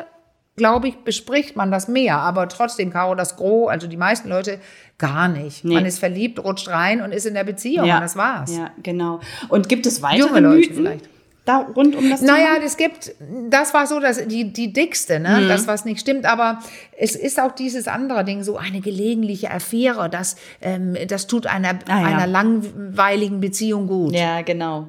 [0.56, 2.18] glaube ich, bespricht man das mehr.
[2.18, 4.60] Aber trotzdem, Caro, das Gros, also die meisten Leute,
[4.98, 5.66] gar nicht.
[5.66, 5.76] Nee.
[5.76, 7.96] Man ist verliebt, rutscht rein und ist in der Beziehung ja.
[7.96, 8.56] und das war's.
[8.56, 9.20] Ja, genau.
[9.50, 11.10] Und gibt es weitere Junge Leute Mythen vielleicht.
[11.46, 13.14] da rund um das Naja, es gibt,
[13.50, 15.42] das war so das, die, die dickste, ne?
[15.42, 15.48] Mhm.
[15.50, 16.60] das, was nicht stimmt, aber
[16.98, 21.80] es ist auch dieses andere Ding, so eine gelegentliche Affäre, das, ähm, das tut einer,
[21.88, 22.06] Ah, ja.
[22.08, 24.14] einer langweiligen Beziehung gut.
[24.14, 24.88] Ja, genau.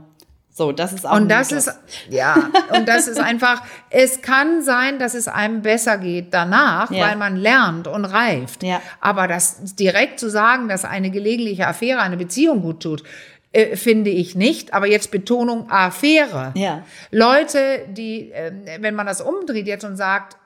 [0.56, 1.68] So, das ist auch ein Und das ist,
[2.10, 7.08] ja, und das ist einfach, es kann sein, dass es einem besser geht danach, Ja.
[7.08, 8.62] weil man lernt und reift.
[8.62, 8.80] Ja.
[9.00, 13.02] Aber das direkt zu sagen, dass eine gelegentliche Affäre eine Beziehung gut tut,
[13.50, 14.72] äh, finde ich nicht.
[14.74, 16.52] Aber jetzt Betonung Affäre.
[16.54, 16.82] Ja.
[17.10, 20.36] Leute, die, ähm, wenn man das umdreht jetzt und sagt,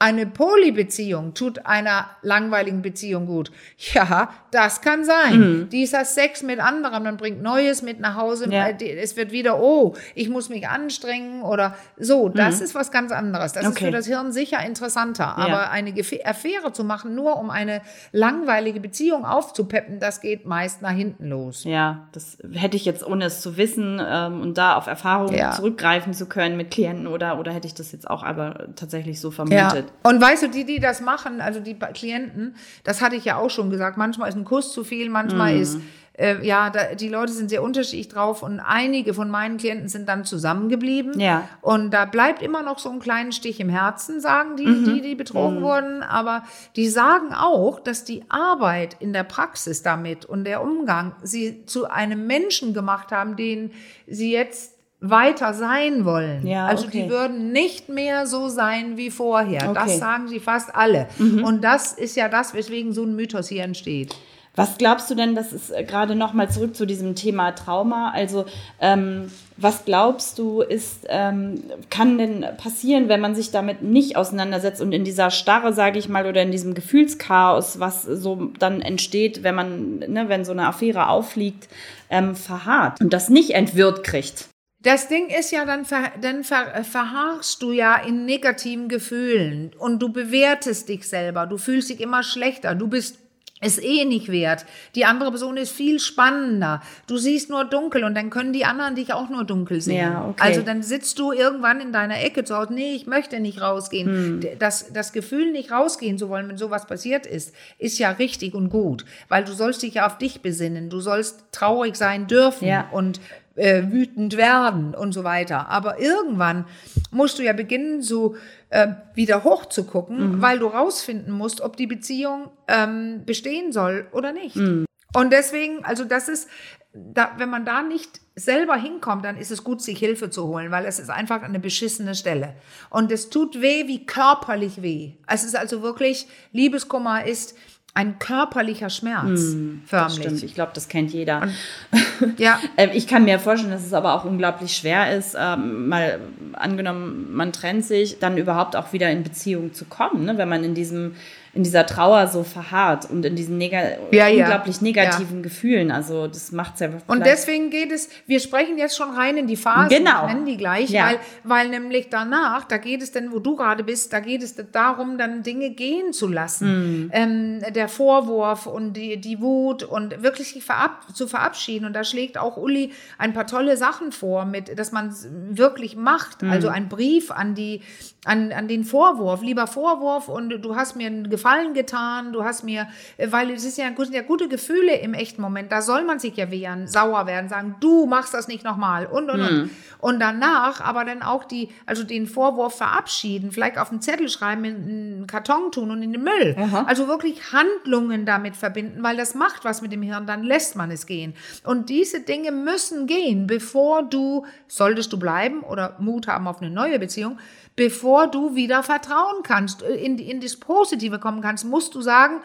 [0.00, 3.50] eine Polybeziehung tut einer langweiligen Beziehung gut.
[3.94, 5.38] Ja, das kann sein.
[5.40, 5.68] Mhm.
[5.70, 8.68] Dieser Sex mit anderen, man bringt Neues mit nach Hause, Ja.
[8.68, 12.28] äh, es wird wieder, oh, ich muss mich anstrengen oder so.
[12.28, 13.52] Das ist was ganz anderes.
[13.52, 13.76] Das ist Mhm.
[13.76, 13.84] Okay.
[13.86, 15.36] für das Hirn sicher interessanter.
[15.36, 17.80] Aber eine Gefe- Affäre zu machen, nur um eine
[18.12, 21.64] langweilige Beziehung aufzupeppen, das geht meist nach hinten los.
[21.64, 25.52] Ja, das hätte ich jetzt, ohne es zu wissen ähm, und da auf Erfahrungen Ja.
[25.52, 29.30] zurückgreifen zu können mit Klienten oder, oder hätte ich das jetzt auch aber tatsächlich so
[29.30, 29.86] vermutet.
[30.02, 33.50] Und weißt du, die, die das machen, also die Klienten, das hatte ich ja auch
[33.50, 35.60] schon gesagt, manchmal ist ein Kuss zu viel, manchmal Mhm.
[35.62, 35.78] ist,
[36.14, 40.08] äh, ja, da, die Leute sind sehr unterschiedlich drauf und einige von meinen Klienten sind
[40.08, 41.20] dann zusammengeblieben.
[41.20, 41.48] Ja.
[41.60, 44.84] Und da bleibt immer noch so ein kleinen Stich im Herzen, sagen die, Mhm.
[44.84, 46.02] die, die betrogen wurden.
[46.02, 46.42] Aber
[46.74, 51.88] die sagen auch, dass die Arbeit in der Praxis damit und der Umgang sie zu
[51.88, 53.70] einem Menschen gemacht haben, den
[54.08, 56.46] sie jetzt weiter sein wollen.
[56.46, 57.04] Ja, also okay.
[57.04, 59.62] die würden nicht mehr so sein wie vorher.
[59.62, 59.70] Okay.
[59.70, 59.74] Mhm.
[59.74, 61.08] Das sagen sie fast alle.
[61.18, 64.16] Und das ist ja das, weswegen so ein Mythos hier entsteht.
[64.58, 68.10] Was glaubst du denn, das ist äh, gerade noch mal zurück zu diesem Thema Trauma,
[68.10, 68.44] also
[68.80, 74.80] ähm, was glaubst du ist, ähm, kann denn passieren, wenn man sich damit nicht auseinandersetzt
[74.80, 79.44] und in dieser Starre, sage ich mal, oder in diesem Gefühlschaos, was so dann entsteht,
[79.44, 81.68] wenn man, ne, wenn so eine Affäre auffliegt,
[82.10, 84.48] ähm, verharrt und das nicht entwirrt kriegt?
[84.80, 89.72] Das Ding ist ja, dann, ver, dann ver, äh, verharrst du ja in negativen Gefühlen
[89.78, 91.46] und du bewertest dich selber.
[91.46, 92.76] Du fühlst dich immer schlechter.
[92.76, 93.18] Du bist
[93.60, 94.64] es eh nicht wert.
[94.94, 96.80] Die andere Person ist viel spannender.
[97.08, 99.96] Du siehst nur dunkel und dann können die anderen dich auch nur dunkel sehen.
[99.96, 100.40] Ja, okay.
[100.40, 102.72] Also dann sitzt du irgendwann in deiner Ecke zu Hause.
[102.72, 104.06] Nee, ich möchte nicht rausgehen.
[104.08, 104.40] Hm.
[104.60, 108.68] Das, das Gefühl, nicht rausgehen zu wollen, wenn sowas passiert ist, ist ja richtig und
[108.70, 109.04] gut.
[109.28, 110.88] Weil du sollst dich ja auf dich besinnen.
[110.88, 112.88] Du sollst traurig sein dürfen Ja.
[112.92, 113.20] und
[113.58, 115.68] äh, wütend werden und so weiter.
[115.68, 116.64] Aber irgendwann
[117.10, 118.36] musst du ja beginnen, so
[118.70, 120.42] äh, wieder hoch zu gucken, Mhm.
[120.42, 124.56] weil du rausfinden musst, ob die Beziehung ähm, bestehen soll oder nicht.
[124.56, 124.84] Mhm.
[125.14, 126.48] Und deswegen, also das ist,
[126.92, 130.70] da, wenn man da nicht selber hinkommt, dann ist es gut, sich Hilfe zu holen,
[130.70, 132.54] weil es ist einfach eine beschissene Stelle.
[132.90, 135.14] Und es tut weh wie körperlich weh.
[135.26, 137.56] Es ist also wirklich, Liebeskummer ist
[137.98, 139.82] ein körperlicher Schmerz, Mhm.
[139.90, 140.44] Das stimmt, förmlich.
[140.44, 141.48] ich glaube, das kennt jeder.
[142.36, 146.20] Ja, Ähm, Ich kann mir vorstellen, dass es aber auch unglaublich schwer ist, ähm, mal
[146.52, 150.38] angenommen, man trennt sich, dann überhaupt auch wieder in Beziehung zu kommen, ne?
[150.38, 151.14] wenn man in diesem
[151.58, 153.80] in dieser Trauer so verharrt und in diesen nega
[154.12, 154.44] Ja, ja.
[154.44, 155.90] unglaublich negativen Gefühlen.
[155.90, 159.48] Also das macht es ja Und deswegen geht es, wir sprechen jetzt schon rein in
[159.48, 160.28] die Phase, Genau.
[160.28, 161.06] ich nenne die gleich, Ja.
[161.08, 164.54] weil, weil nämlich danach, da geht es denn, wo du gerade bist, da geht es
[164.70, 166.32] darum, dann Dinge gehen zu Mhm.
[166.32, 167.10] lassen.
[167.12, 171.86] Ähm, der Vorwurf und die, die Wut und wirklich verab, zu verabschieden.
[171.86, 175.96] Und da schlägt auch Uli ein paar tolle Sachen vor, mit, dass man es wirklich
[175.96, 176.42] macht.
[176.42, 176.50] Mhm.
[176.52, 177.80] Also ein Brief an die,
[178.24, 182.64] an, an den Vorwurf, lieber Vorwurf und du hast mir einen Gefallen getan, du hast
[182.64, 186.04] mir, äh, weil es ist ja, sind ja gute Gefühle im echten Moment, da soll
[186.04, 189.70] man sich ja wehren, sauer werden, sagen, du machst das nicht nochmal und und und.
[190.00, 194.64] Und danach aber dann auch die, also den Vorwurf verabschieden, vielleicht auf einen Zettel schreiben,
[194.64, 196.54] in einen Karton tun und in den Müll.
[196.86, 200.90] Also wirklich Handlungen damit verbinden, weil das macht was mit dem Hirn, dann lässt man
[200.90, 201.34] es gehen.
[201.64, 206.70] Und diese Dinge müssen gehen, bevor du, solltest du bleiben oder Mut haben auf eine
[206.70, 207.38] neue Beziehung,
[207.78, 212.42] bevor du wieder vertrauen kannst, äh, in, in das Positive kommen kannst, musst du sagen,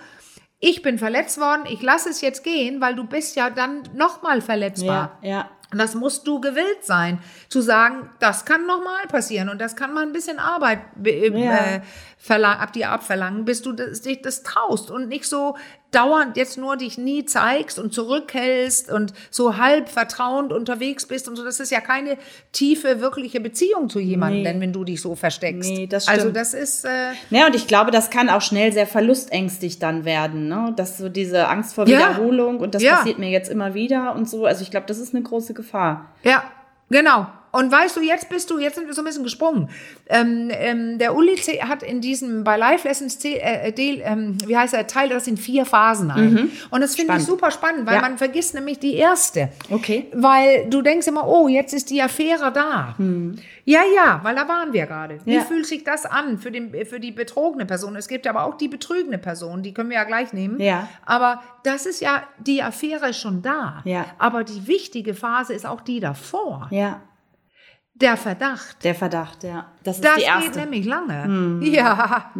[0.59, 4.39] ich bin verletzt worden, ich lasse es jetzt gehen, weil du bist ja dann nochmal
[4.41, 5.17] verletzbar.
[5.21, 5.49] ja, ja.
[5.73, 7.17] Und das musst du gewillt sein,
[7.49, 11.65] zu sagen, das kann nochmal passieren und das kann mal ein bisschen Arbeit be- Ja.
[11.77, 11.81] äh,
[12.25, 15.57] verlang, ab dir abverlangen, bis du das, dich das traust und nicht so
[15.91, 21.35] dauernd jetzt nur dich nie zeigst und zurückhältst und so halb vertrauend unterwegs bist und
[21.35, 21.43] so.
[21.43, 22.17] Das ist ja keine
[22.53, 24.43] tiefe, wirkliche Beziehung zu jemandem, Nee.
[24.45, 25.69] denn wenn du dich so versteckst.
[25.69, 26.37] Nee, das Also stimmt.
[26.37, 30.47] das ist, äh, Ja, und ich glaube, das kann auch schnell sehr verlustängstig dann werden,
[30.47, 30.71] ne?
[30.77, 31.97] Dass so diese Angst vor Ja.
[31.97, 32.95] Wiederholung und das Ja.
[32.95, 34.45] passiert mir jetzt immer wieder und so.
[34.45, 36.05] Also ich glaube, das ist eine große Gefahr.
[36.23, 36.45] Ja,
[36.89, 37.27] genau.
[37.53, 39.69] Und weißt du, jetzt bist du, jetzt sind wir so ein bisschen gesprungen.
[40.09, 44.57] Ähm, ähm, der Uli hat in diesem bei Live Lessons zäh- äh, Del- ähm, wie
[44.57, 46.51] heißt er, teilt das in vier Phasen ein.
[46.71, 48.01] Und das finde ich super spannend, weil Ja.
[48.01, 49.49] man vergisst nämlich die erste.
[49.69, 50.07] Okay.
[50.13, 52.95] Weil du denkst immer, oh, jetzt ist die Affäre da.
[53.65, 55.19] Ja, ja, weil da waren wir gerade.
[55.23, 55.41] Wie Ja.
[55.41, 57.95] fühlt sich das an für, den, für die betrogene Person?
[57.95, 60.59] Es gibt aber auch die betrügene Person, die können wir ja gleich nehmen.
[60.59, 60.89] Ja.
[61.05, 63.81] Aber das ist ja, die Affäre ist schon da.
[63.85, 64.05] Ja.
[64.17, 66.67] Aber die wichtige Phase ist auch die davor.
[66.71, 66.99] Ja,
[68.03, 68.83] Der Verdacht.
[68.83, 69.65] der Verdacht, ja.
[69.83, 71.59] Das Das geht nämlich lange.
[71.63, 72.31] Ja,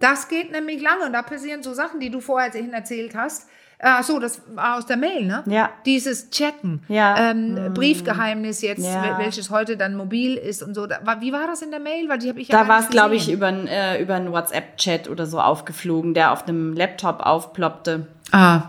[0.00, 1.04] das geht nämlich lange.
[1.06, 3.48] Und da passieren so Sachen, die du vorher erzählt hast.
[3.84, 5.42] Ach so, das war aus der Mail, ne?
[5.46, 5.70] Ja.
[5.84, 6.84] Dieses Checken.
[6.86, 7.30] Ja.
[7.32, 9.02] Ähm, Briefgeheimnis jetzt, Ja.
[9.02, 10.86] wel- welches heute dann mobil ist und so.
[10.86, 12.08] Da, wie war das in der Mail?
[12.08, 15.08] Weil die habe ich Da war es, glaube ich, über einen äh, über einen WhatsApp-Chat
[15.10, 18.06] oder so aufgeflogen, der auf dem Laptop aufploppte.
[18.30, 18.62] Ah.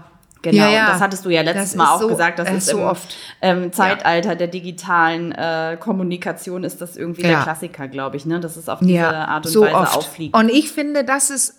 [0.44, 0.88] Genau, Ja, ja.
[0.92, 2.38] das hattest du ja letztes Das Mal auch so- gesagt.
[2.38, 3.16] Das äh, ist so im oft.
[3.42, 7.44] Ähm, Zeitalter der digitalen äh, Kommunikation ist das irgendwie der Ja.
[7.44, 8.40] Klassiker, glaube ich, ne?
[8.40, 9.98] dass es auf diese ja, Art und so Weise oft.
[9.98, 10.36] auffliegt.
[10.36, 11.56] Und ich finde, das ist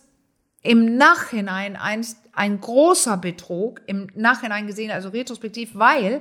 [0.63, 6.21] im Nachhinein ein, ein großer Betrug, im Nachhinein gesehen, also retrospektiv, weil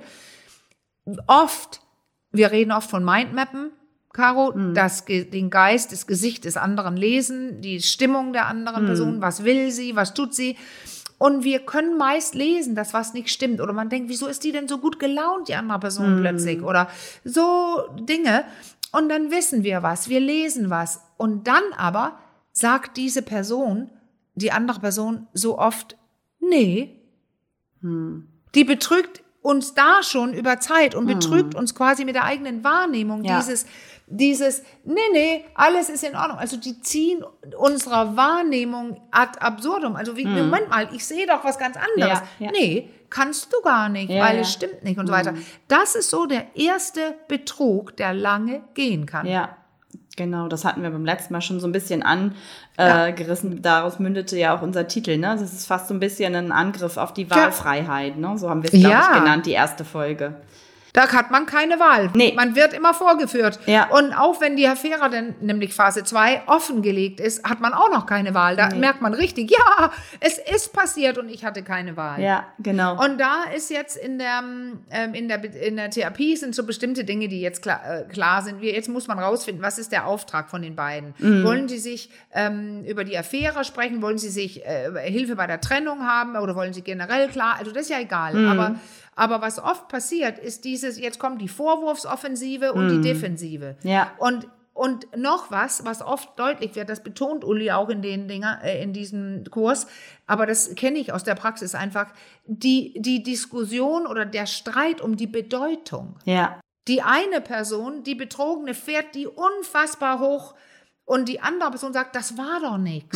[1.27, 1.81] oft,
[2.31, 3.71] wir reden oft von Mindmappen,
[4.13, 4.75] Caro, Mhm.
[4.75, 8.49] das, den Geist, das Gesicht des anderen lesen, die Stimmung der Mhm.
[8.49, 10.55] anderen Person, was will sie, was tut sie.
[11.23, 13.61] Und wir können meist lesen, dass was nicht stimmt.
[13.61, 15.79] Oder man denkt, wieso ist die denn so gut gelaunt, die andere.
[15.79, 16.61] Person plötzlich?
[16.61, 16.89] Oder
[17.23, 18.43] so Dinge.
[18.91, 20.99] Und dann wissen wir was, wir lesen was.
[21.15, 22.19] Und dann aber
[22.51, 23.89] sagt diese Person,
[24.35, 25.95] die andere Person so oft,
[26.41, 26.99] nee,
[27.81, 33.23] die betrügt uns da schon über Zeit und betrügt uns quasi mit der eigenen Wahrnehmung.
[33.23, 33.39] Ja.
[33.39, 33.65] Dieses,
[34.07, 36.37] dieses, nee, nee, alles ist in Ordnung.
[36.37, 37.23] Also die ziehen
[37.57, 39.95] unserer Wahrnehmung ad absurdum.
[39.95, 42.21] Also wie, Moment mal, ich sehe doch was ganz anderes.
[42.39, 42.51] Ja, ja.
[42.51, 45.33] Nee, kannst du gar nicht, Ja, weil es stimmt nicht und so weiter.
[45.67, 49.25] Das ist so der erste Betrug, der lange gehen kann.
[49.25, 49.55] Ja,
[50.17, 53.61] genau, das hatten wir beim letzten Mal schon so ein bisschen angerissen.
[53.61, 55.37] Daraus mündete ja auch unser Titel, ne?
[55.39, 58.37] Das ist fast so ein bisschen ein Angriff auf die Wahlfreiheit, ne?
[58.37, 60.41] So haben wir es, glaube ich, genannt, die erste Folge.
[60.93, 62.11] Da hat man keine Wahl.
[62.13, 62.33] Nee.
[62.35, 63.59] Man wird immer vorgeführt.
[63.65, 63.89] Ja.
[63.89, 68.05] Und auch wenn die Affäre dann, nämlich Phase 2, offengelegt ist, hat man auch noch
[68.05, 68.55] keine Wahl.
[68.55, 72.21] Da merkt man richtig, ja, es ist passiert und ich hatte keine Wahl.
[72.21, 73.03] Ja, genau.
[73.03, 74.43] Und da ist jetzt in der,
[74.91, 78.43] ähm, in der, in der Therapie sind so bestimmte Dinge, die jetzt klar, äh, klar
[78.43, 78.61] sind.
[78.61, 81.15] Wir, jetzt muss man rausfinden, was ist der Auftrag von den beiden?
[81.17, 81.43] Mhm.
[81.43, 84.03] Wollen sie sich ähm, über die Affäre sprechen?
[84.03, 86.35] Wollen sie sich äh, Hilfe bei der Trennung haben?
[86.35, 87.55] Oder wollen sie generell klar?
[87.57, 88.35] Also das ist ja egal.
[88.35, 88.47] Mhm.
[88.47, 88.75] Aber,
[89.15, 93.75] Aber was oft passiert, ist dieses, jetzt kommt die Vorwurfsoffensive und die Defensive.
[93.83, 94.11] Ja.
[94.17, 98.59] Und und noch was, was oft deutlich wird, das betont Uli auch in den Dinger,
[98.63, 99.85] äh, in diesem Kurs,
[100.25, 102.07] aber das kenne ich aus der Praxis einfach,
[102.47, 106.15] die, die Diskussion oder der Streit um die Bedeutung.
[106.25, 106.59] Ja.
[106.87, 110.55] Die eine Person, die Betrogene, fährt die unfassbar hoch
[111.05, 113.15] und die andere Person sagt, das war doch nichts.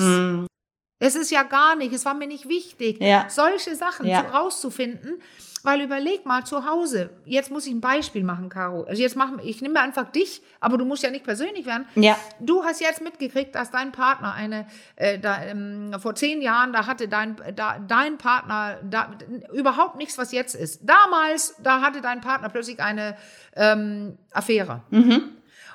[0.99, 3.25] Es ist ja gar nicht, es war mir nicht wichtig, Ja.
[3.29, 4.25] solche Sachen Ja.
[4.27, 5.21] zu, rauszufinden.
[5.63, 8.83] Weil überleg mal zu Hause, jetzt muss ich ein Beispiel machen, Caro.
[8.83, 11.87] Also jetzt machen, ich nehme einfach dich, aber du musst ja nicht persönlich werden.
[11.95, 12.17] Ja.
[12.39, 16.85] Du hast jetzt mitgekriegt, dass dein Partner eine, äh, da, ähm, vor zehn Jahren, da
[16.85, 19.11] hatte dein, da, dein Partner da,
[19.53, 20.81] überhaupt nichts, was jetzt ist.
[20.83, 23.17] Damals, da hatte dein Partner plötzlich eine
[23.55, 24.83] ähm, Affäre.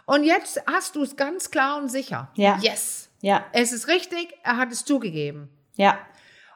[0.07, 2.31] Und jetzt hast du es ganz klar und sicher.
[2.35, 2.59] Ja.
[2.61, 3.09] Yes.
[3.21, 3.45] Ja.
[3.53, 5.49] Es ist richtig, er hat es zugegeben.
[5.77, 5.99] Ja.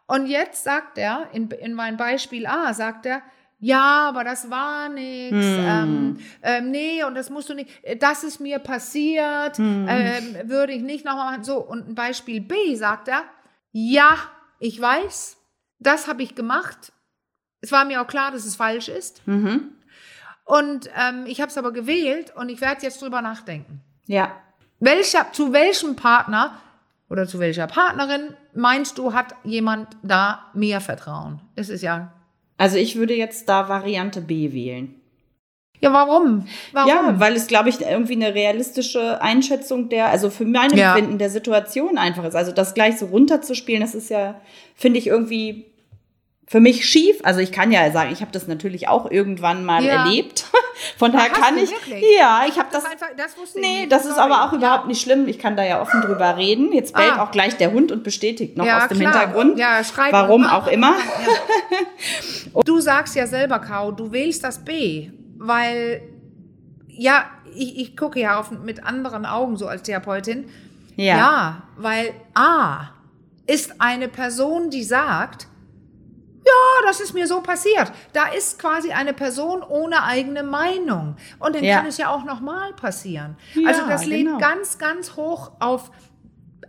[0.06, 3.22] Und jetzt sagt er, in, in mein Beispiel A, sagt er,
[3.58, 5.34] ja, aber das war nix.
[5.34, 7.70] Ähm, ähm, nee, und das musst du nicht.
[7.82, 9.58] äh, Das ist mir passiert.
[9.58, 11.44] Ähm, würde ich nicht nochmal machen.
[11.44, 13.22] So, und ein Beispiel B sagt er,
[13.72, 14.16] ja,
[14.58, 15.38] ich weiß,
[15.78, 16.92] das habe ich gemacht.
[17.62, 19.22] Es war mir auch klar, dass es falsch ist.
[20.44, 23.80] Und ähm, ich habe es aber gewählt und ich werde jetzt drüber nachdenken.
[24.06, 24.36] Ja.
[24.78, 26.60] Welcher, zu welchem Partner
[27.08, 31.40] oder zu welcher Partnerin meinst du, hat jemand da mehr Vertrauen?
[31.54, 32.12] Es ist ja.
[32.58, 34.94] Also ich würde jetzt da Variante B wählen.
[35.80, 36.46] Ja, warum?
[36.72, 36.88] Warum?
[36.88, 40.94] Ja, weil es, glaube ich, irgendwie eine realistische Einschätzung der, also für mein Ja.
[40.94, 42.34] Empfinden der Situation einfach ist.
[42.34, 44.40] Also das gleich so runterzuspielen, das ist ja,
[44.74, 45.66] finde ich irgendwie
[46.48, 47.18] für mich schief.
[47.24, 50.04] Also ich kann ja sagen, ich habe das natürlich auch irgendwann mal Ja.
[50.04, 50.44] erlebt.
[50.98, 52.04] Von daher kann ich, wirklich?
[52.18, 52.92] ja, ich habe das das.
[52.92, 53.92] einfach, das wusste ich Nee, nicht.
[53.92, 54.58] das ist aber auch Ja.
[54.58, 55.26] überhaupt nicht schlimm.
[55.26, 56.72] Ich kann da ja offen drüber reden.
[56.72, 57.24] Jetzt bellt Ah.
[57.24, 59.12] auch gleich der Hund und bestätigt noch Ja, aus dem klar.
[59.12, 59.58] Hintergrund.
[59.58, 60.94] Ja, schreit Warum und- auch immer.
[62.64, 66.02] Du sagst ja selber, Kau, du wählst das B, weil,
[66.88, 70.48] ja, ich, ich gucke ja auf, mit anderen Augen so als Therapeutin.
[70.96, 71.16] Ja.
[71.16, 72.88] Ja, weil A
[73.46, 75.46] ist eine Person, die sagt,
[76.46, 77.92] ja, das ist mir so passiert.
[78.12, 81.16] Da ist quasi eine Person ohne eigene Meinung.
[81.40, 81.78] Und dann Ja.
[81.78, 83.36] kann es ja auch nochmal passieren.
[83.54, 84.38] Ja, also das lädt genau.
[84.38, 85.90] ganz, ganz hoch auf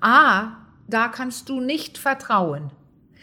[0.02, 0.52] A,
[0.88, 2.72] da kannst du nicht vertrauen.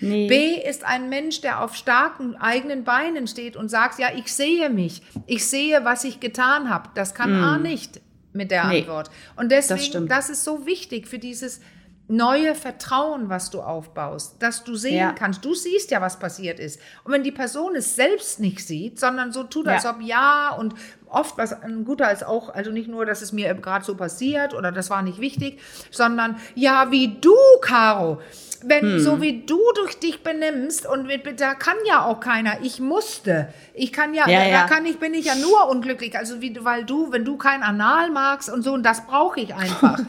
[0.01, 0.27] Nee.
[0.29, 4.69] B ist ein Mensch, der auf starken eigenen Beinen steht und sagt, ja, ich sehe
[4.69, 6.91] mich, ich sehe, was ich getan habe.
[6.95, 8.01] Das kann A nicht
[8.33, 8.69] mit der Mm.
[8.71, 9.11] Nee, Antwort.
[9.37, 10.11] Und deswegen, stimmt.
[10.11, 11.61] das, ist so wichtig für dieses
[12.07, 15.13] neue Vertrauen, was du aufbaust, dass du sehen Ja.
[15.13, 15.45] kannst.
[15.45, 16.79] Du siehst ja, was passiert ist.
[17.03, 19.91] Und wenn die Person es selbst nicht sieht, sondern so tut, als Ja.
[19.93, 20.75] ob ja und
[21.15, 24.55] oft was ein guter als auch, also nicht nur, dass es mir gerade so passiert
[24.55, 28.21] oder das war nicht wichtig, sondern ja, wie du, Caro,
[28.67, 29.01] wenn Hm.
[29.01, 33.49] so wie du durch dich benimmst und mit, da kann ja auch keiner, ich musste,
[33.75, 34.67] ich kann ja, Ja, da, ja.
[34.67, 38.11] kann ich, bin ich ja nur unglücklich, also wie, weil du, wenn du kein Anal
[38.11, 39.99] magst und so, und das brauche ich einfach.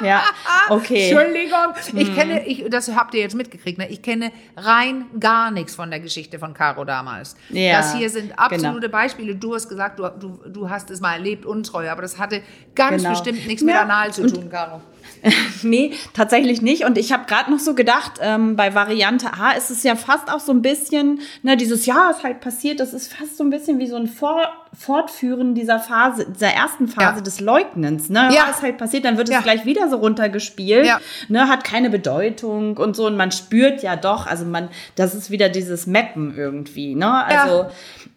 [0.00, 0.22] Ja.
[0.68, 1.10] Okay.
[1.10, 1.98] Entschuldigung, Mhm.
[1.98, 3.88] ich kenne, ich, das habt ihr jetzt mitgekriegt, ne?
[3.88, 7.34] ich kenne rein gar nichts von der Geschichte von Caro damals.
[7.48, 8.92] Ja, das hier sind absolute genau.
[8.92, 9.34] Beispiele.
[9.34, 12.42] Du hast gesagt, du, du, du hast es mal erlebt, untreu, aber das hatte
[12.74, 13.10] ganz Genau.
[13.14, 14.80] bestimmt nichts mit Ja, Anal zu tun, Caro.
[15.62, 16.84] Nee, tatsächlich nicht.
[16.84, 20.30] Und ich habe gerade noch so gedacht, ähm, bei Variante A ist es ja fast
[20.32, 23.50] auch so ein bisschen, ne, dieses Ja ist halt passiert, das ist fast so ein
[23.50, 24.40] bisschen wie so ein Vor
[24.78, 27.20] Fortführen dieser Phase, dieser ersten Phase Ja.
[27.22, 28.10] des Leugnens.
[28.10, 28.30] Ne?
[28.32, 28.44] Ja.
[28.50, 29.40] ist halt passiert, dann wird es Ja.
[29.40, 31.00] gleich wieder so runtergespielt, Ja.
[31.28, 33.06] ne, hat keine Bedeutung und so.
[33.06, 37.24] Und man spürt ja doch, also man, das ist wieder dieses Mappen irgendwie, ne?
[37.24, 37.66] Also,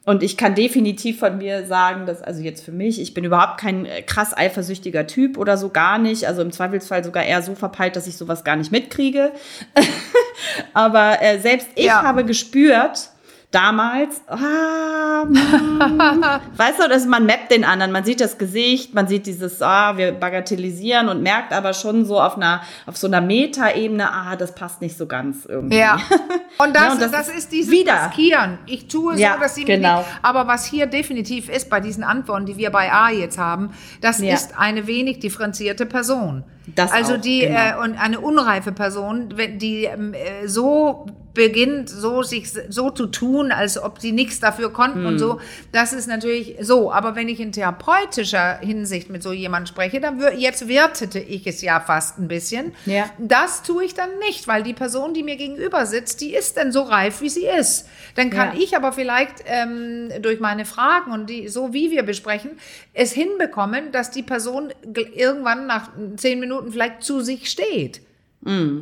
[0.03, 3.59] und ich kann definitiv von mir sagen, dass, also jetzt für mich, ich bin überhaupt
[3.59, 6.25] kein äh, krass eifersüchtiger Typ oder so gar nicht.
[6.27, 9.31] Also im Zweifelsfall sogar eher so verpeilt, dass ich sowas gar nicht mitkriege.
[10.73, 12.03] Aber äh, selbst ich Ja.
[12.03, 13.09] habe gespürt,
[13.51, 15.35] damals, ah, mm,
[16.57, 19.97] weißt du, dass man mappt den anderen, man sieht das Gesicht, man sieht dieses, ah,
[19.97, 24.55] wir bagatellisieren und merkt aber schon so auf einer, auf so einer Metaebene, ah, das
[24.55, 25.77] passt nicht so ganz irgendwie.
[25.77, 25.97] Ja.
[26.57, 27.93] Und das, Ja, und das, das ist dieses wieder.
[27.93, 28.59] Maskieren.
[28.67, 29.99] Ich tue Ja, so, dass sie genau.
[29.99, 33.71] nicht, aber was hier definitiv ist bei diesen Antworten, die wir bei A jetzt haben,
[34.01, 34.33] das Ja.
[34.33, 36.43] ist eine wenig differenzierte Person.
[36.75, 37.59] Das also auch, die genau.
[37.59, 43.53] äh, und eine unreife Person, die ähm, äh, so beginnt, so sich so zu tun,
[43.53, 45.05] als ob sie nichts dafür konnten Hm.
[45.05, 45.39] und so,
[45.71, 46.91] das ist natürlich so.
[46.91, 51.47] Aber wenn ich in therapeutischer Hinsicht mit so jemandem spreche, dann wür- jetzt wertete ich
[51.47, 52.73] es ja fast ein bisschen.
[52.85, 53.05] Ja.
[53.17, 56.73] Das tue ich dann nicht, weil die Person, die mir gegenüber sitzt, die ist dann
[56.73, 57.87] so reif, wie sie ist.
[58.15, 58.61] Dann kann Ja.
[58.61, 62.51] ich aber vielleicht ähm, durch meine Fragen und die, so wie wir besprechen,
[62.93, 64.73] es hinbekommen, dass die Person
[65.15, 68.01] irgendwann nach zehn Minuten vielleicht zu sich steht.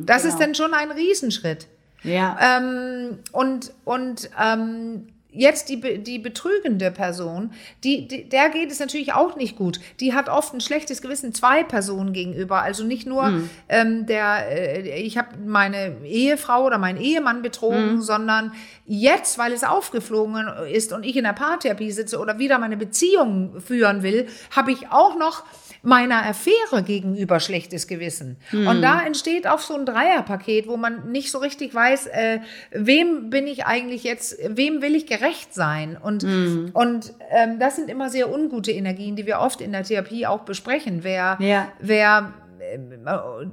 [0.06, 0.46] das ist genau.
[0.46, 1.66] dann schon ein Riesenschritt.
[2.02, 2.58] Ja.
[2.58, 7.52] Ähm, und und ähm, jetzt die, die betrügende Person,
[7.84, 9.80] die, die, der geht es natürlich auch nicht gut.
[10.00, 12.62] Die hat oft ein schlechtes Gewissen zwei Personen gegenüber.
[12.62, 13.50] Also nicht nur mhm.
[13.68, 18.02] ähm, der, äh, ich habe meine Ehefrau oder meinen Ehemann betrogen, mhm.
[18.02, 18.52] sondern
[18.86, 23.60] jetzt, weil es aufgeflogen ist und ich in der Paartherapie sitze oder wieder meine Beziehung
[23.60, 25.44] führen will, habe ich auch noch
[25.82, 28.36] meiner Affäre gegenüber schlechtes Gewissen.
[28.52, 28.66] Mhm.
[28.66, 32.40] Und da entsteht auch so ein Dreierpaket, wo man nicht so richtig weiß, äh,
[32.70, 35.96] wem bin ich eigentlich jetzt, wem will ich gerecht sein?
[36.00, 36.70] Und, mhm.
[36.72, 40.40] und ähm, das sind immer sehr ungute Energien, die wir oft in der Therapie auch
[40.40, 41.00] besprechen.
[41.02, 41.68] Wer, ja.
[41.80, 42.78] wer äh,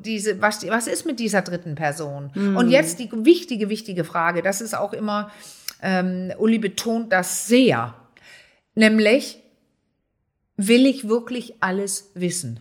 [0.03, 2.31] diese, was, was ist mit dieser dritten Person?
[2.33, 2.57] Mhm.
[2.57, 5.31] Und jetzt die wichtige, wichtige Frage, das ist auch immer,
[5.81, 7.93] ähm, Uli betont das sehr,
[8.75, 9.39] nämlich,
[10.57, 12.59] will ich wirklich alles wissen?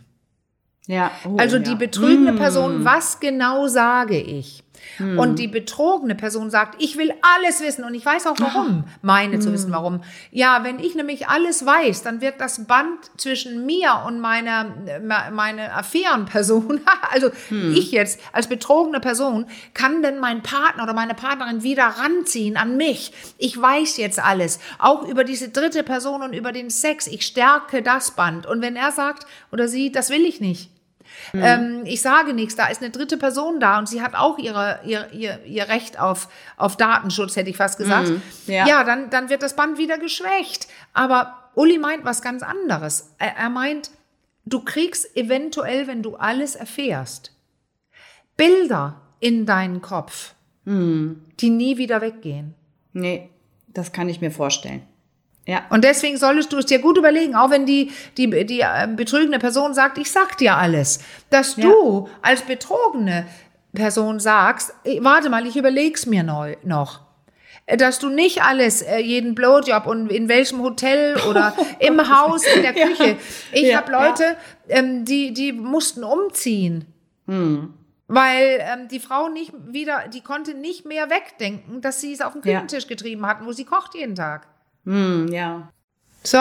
[0.86, 1.10] Ja.
[1.24, 1.76] Oh, also die ja.
[1.76, 2.36] betrügende mm.
[2.36, 4.62] Person, was genau sage ich?
[4.98, 5.18] Mm.
[5.18, 9.38] Und die betrogene Person sagt, ich will alles wissen und ich weiß auch warum, meine
[9.38, 9.40] mm.
[9.40, 10.02] zu wissen warum.
[10.30, 14.66] Ja, wenn ich nämlich alles weiß, dann wird das Band zwischen mir und meiner
[15.30, 17.74] meine Affärenperson, also mm.
[17.74, 22.76] ich jetzt als betrogene Person, kann denn mein Partner oder meine Partnerin wieder ranziehen an
[22.76, 23.12] mich.
[23.38, 27.06] Ich weiß jetzt alles, auch über diese dritte Person und über den Sex.
[27.06, 28.46] Ich stärke das Band.
[28.46, 30.70] Und wenn er sagt oder sie, das will ich nicht,
[31.32, 31.42] Mhm.
[31.42, 34.80] Ähm, ich sage nichts, da ist eine dritte Person da und sie hat auch ihre,
[34.84, 38.08] ihr, ihr, ihr Recht auf, auf Datenschutz, hätte ich fast gesagt.
[38.08, 38.22] Mhm.
[38.46, 40.68] Ja, ja dann, dann wird das Band wieder geschwächt.
[40.92, 43.14] Aber Uli meint was ganz anderes.
[43.18, 43.90] Er, er meint,
[44.44, 47.32] du kriegst eventuell, wenn du alles erfährst,
[48.36, 50.34] Bilder in deinen Kopf,
[50.64, 51.22] mhm.
[51.40, 52.54] die nie wieder weggehen.
[52.92, 53.30] Nee,
[53.68, 54.82] das kann ich mir vorstellen.
[55.46, 55.62] Ja.
[55.70, 59.38] Und deswegen solltest du es dir gut überlegen, auch wenn die, die, die äh, betrügende
[59.38, 60.98] Person sagt, ich sag dir alles,
[61.30, 63.26] dass du als betrogene
[63.72, 67.00] Person sagst, warte mal, ich überleg's mir neu, noch.
[67.66, 72.42] Äh, dass du nicht alles, äh, jeden Blowjob und in welchem Hotel oder im Haus,
[72.44, 73.16] in der Küche.
[73.52, 74.24] Ich ja, habe Leute,
[74.68, 74.76] ja.
[74.78, 76.86] ähm, die, die mussten umziehen.
[77.26, 77.74] Hm.
[78.08, 82.32] Weil ähm, die Frau nicht wieder, die konnte nicht mehr wegdenken, dass sie es auf
[82.32, 82.88] den Küchentisch ja.
[82.88, 84.46] getrieben hatten, wo sie kocht jeden Tag.
[84.86, 85.72] Hm, ja.
[86.22, 86.38] So,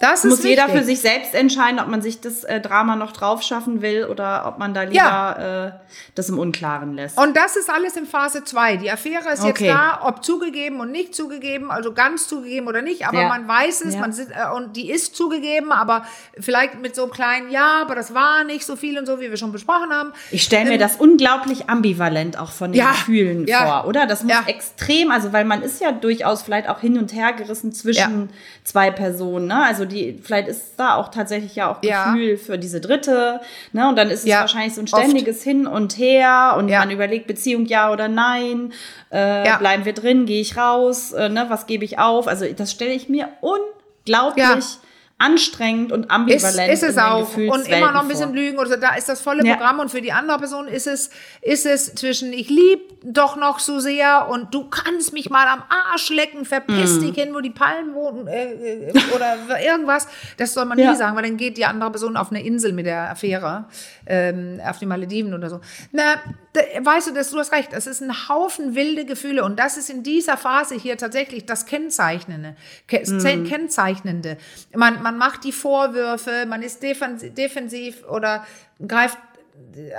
[0.00, 3.42] das muss jeder für sich selbst entscheiden, ob man sich das äh, Drama noch drauf
[3.42, 5.66] schaffen will oder ob man da lieber ja.
[5.66, 5.72] äh,
[6.14, 7.18] das im Unklaren lässt.
[7.18, 8.78] Und das ist alles in Phase 2.
[8.78, 9.66] Die Affäre ist okay.
[9.66, 13.28] jetzt da, ob zugegeben und nicht zugegeben, also ganz zugegeben oder nicht, aber ja.
[13.28, 14.00] man weiß es, ja.
[14.00, 16.06] man sitzt, äh, und die ist zugegeben, aber
[16.38, 19.28] vielleicht mit so einem kleinen Ja, aber das war nicht so viel und so, wie
[19.28, 20.14] wir schon besprochen haben.
[20.30, 24.06] Ich stelle mir ähm, das unglaublich ambivalent auch von den Gefühlen vor, oder?
[24.06, 27.74] Das muss extrem, also weil man ist ja durchaus vielleicht auch hin und her gerissen
[27.74, 28.30] zwischen
[28.64, 29.62] zwei Personen, ne?
[29.62, 32.36] Also die, vielleicht ist da auch tatsächlich ja auch Gefühl ja.
[32.36, 33.40] für diese dritte,
[33.72, 33.88] ne?
[33.88, 35.44] Und dann ist es ja, wahrscheinlich so ein ständiges oft.
[35.44, 36.80] Hin und Her und ja.
[36.80, 38.72] man überlegt Beziehung ja oder nein,
[39.10, 41.46] äh, bleiben wir drin, gehe ich raus, äh, ne?
[41.48, 42.26] Was gebe ich auf?
[42.28, 44.78] Also das stelle ich mir unglaublich
[45.20, 46.72] anstrengend und ambivalent.
[46.72, 47.36] Ist, ist es auch.
[47.36, 48.36] Und immer noch ein bisschen vor.
[48.36, 48.76] lügen oder so.
[48.76, 49.76] Da ist das volle Programm.
[49.76, 49.82] Ja.
[49.82, 51.10] Und für die andere Person ist es,
[51.42, 55.62] ist es zwischen ich lieb doch noch so sehr und du kannst mich mal am
[55.68, 57.00] Arsch lecken, verpiss mm.
[57.00, 60.08] dich hin, wo die Palmen wohnen äh, äh oder irgendwas.
[60.38, 60.90] Das soll man ja.
[60.90, 63.66] nie sagen, weil dann geht die andere Person auf eine Insel mit der Affäre,
[64.06, 65.60] ähm, auf die Malediven oder so.
[65.92, 66.16] Na,
[66.54, 67.72] weißt du, dass du hast recht.
[67.72, 71.66] Es ist ein Haufen wilde Gefühle und das ist in dieser Phase hier tatsächlich das
[71.66, 72.56] Kennzeichnende.
[72.90, 73.44] Mm.
[73.44, 74.36] Kennzeichnende.
[74.74, 78.44] Man, man macht die Vorwürfe, man ist defensiv oder
[78.86, 79.18] greift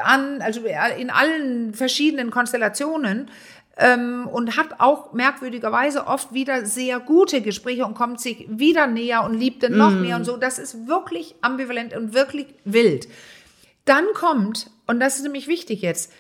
[0.04, 0.62] an, also
[0.98, 3.30] in allen verschiedenen Konstellationen
[3.78, 9.24] ähm, und hat auch merkwürdigerweise oft wieder sehr gute Gespräche und kommt sich wieder näher
[9.24, 10.02] und liebt den noch mm.
[10.02, 10.36] mehr und so.
[10.36, 13.08] Das ist wirklich ambivalent und wirklich wild.
[13.86, 16.12] Dann kommt, und das ist nämlich wichtig jetzt,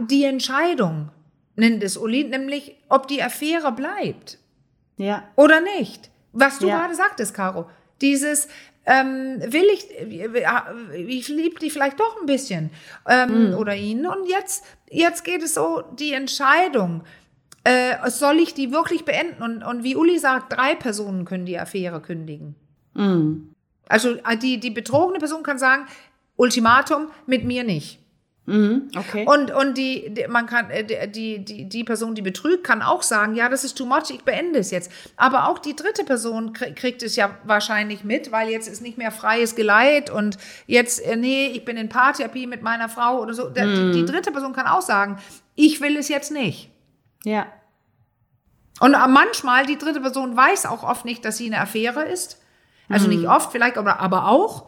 [0.00, 1.10] die Entscheidung,
[1.56, 4.38] nennt es Uli, nämlich ob die Affäre bleibt.
[4.96, 5.24] Ja.
[5.36, 6.10] Oder nicht.
[6.32, 6.78] Was du ja.
[6.78, 7.68] gerade sagtest, Caro.
[8.00, 8.48] Dieses,
[8.84, 9.86] ähm, will ich,
[11.06, 12.70] ich liebe die vielleicht doch ein bisschen
[13.08, 13.54] ähm, mm.
[13.54, 14.06] oder ihn.
[14.06, 17.02] Und jetzt, jetzt geht es so, die Entscheidung,
[17.64, 19.42] äh, soll ich die wirklich beenden?
[19.42, 22.56] Und, und wie Uli sagt, drei Personen können die Affäre kündigen.
[22.94, 23.52] Mm.
[23.88, 25.86] Also äh, die, die betrogene Person kann sagen,
[26.36, 28.01] Ultimatum, mit mir nicht.
[28.44, 29.24] Mhm, okay.
[29.24, 33.02] Und, und die, die, man kann, äh, die, die, die Person, die betrügt, kann auch
[33.02, 34.90] sagen, ja, das ist too much, ich beende es jetzt.
[35.16, 39.12] Aber auch die dritte Person kriegt es ja wahrscheinlich mit, weil jetzt ist nicht mehr
[39.12, 43.48] freies Geleit und jetzt, äh, nee, ich bin in Paartherapie mit meiner Frau oder so.
[43.48, 43.92] Mhm.
[43.92, 45.18] Die, die dritte Person kann auch sagen,
[45.54, 46.68] ich will es jetzt nicht.
[47.24, 47.46] Ja.
[48.80, 52.42] Und manchmal, die dritte Person weiß auch oft nicht, dass sie eine Affäre ist.
[52.88, 53.14] Also mhm.
[53.14, 54.66] nicht oft, vielleicht, aber, aber auch.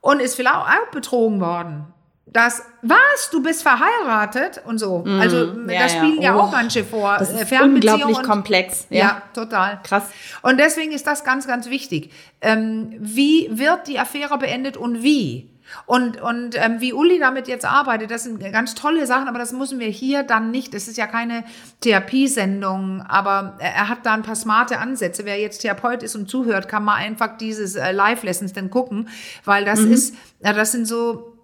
[0.00, 1.92] Und ist vielleicht auch betrogen worden.
[2.26, 5.04] Das, was, du bist verheiratet und so.
[5.06, 5.36] Mm, also
[5.68, 7.16] ja, da spielen ja, ja auch oh, manche vor.
[7.18, 8.86] Das ist unglaublich komplex.
[8.90, 8.98] Ja.
[8.98, 9.22] ja.
[9.32, 9.80] total.
[9.84, 10.10] Krass.
[10.42, 12.12] Und deswegen ist das ganz, ganz wichtig.
[12.40, 15.50] Ähm, wie wird die Affäre beendet und wie?
[15.84, 19.52] Und, und ähm, wie Uli damit jetzt arbeitet, das sind ganz tolle Sachen, aber das
[19.52, 20.74] müssen wir hier dann nicht.
[20.74, 21.44] Es ist ja keine
[21.80, 25.24] Therapiesendung, aber er hat da ein paar smarte Ansätze.
[25.24, 29.08] Wer jetzt Therapeut ist und zuhört, kann mal einfach dieses äh, Live-Lessons dann gucken,
[29.44, 29.92] weil das mhm.
[29.92, 31.35] ist, ja, das sind so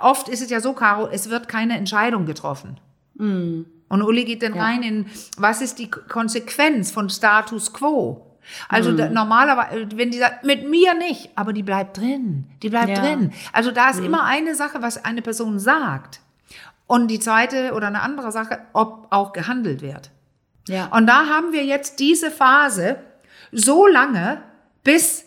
[0.00, 2.78] oft ist es ja so, Caro, es wird keine Entscheidung getroffen.
[3.14, 3.62] Mm.
[3.88, 4.62] Und Uli geht dann ja.
[4.62, 8.24] rein in, was ist die Konsequenz von Status quo?
[8.68, 9.12] Also mm.
[9.12, 13.00] normalerweise, wenn die sagt, mit mir nicht, aber die bleibt drin, die bleibt ja.
[13.00, 13.32] drin.
[13.52, 14.04] Also da ist mm.
[14.04, 16.20] immer eine Sache, was eine Person sagt.
[16.86, 20.10] Und die zweite oder eine andere Sache, ob auch gehandelt wird.
[20.68, 20.86] Ja.
[20.86, 22.96] Und da haben wir jetzt diese Phase
[23.52, 24.42] so lange,
[24.84, 25.24] bis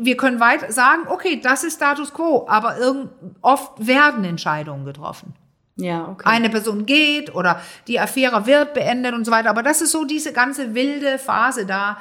[0.00, 3.10] wir können weit sagen, okay, das ist Status quo, aber irgend,
[3.42, 5.34] oft werden Entscheidungen getroffen.
[5.76, 6.28] Ja, okay.
[6.28, 9.50] Eine Person geht oder die Affäre wird beendet und so weiter.
[9.50, 11.98] Aber das ist so diese ganze wilde Phase da.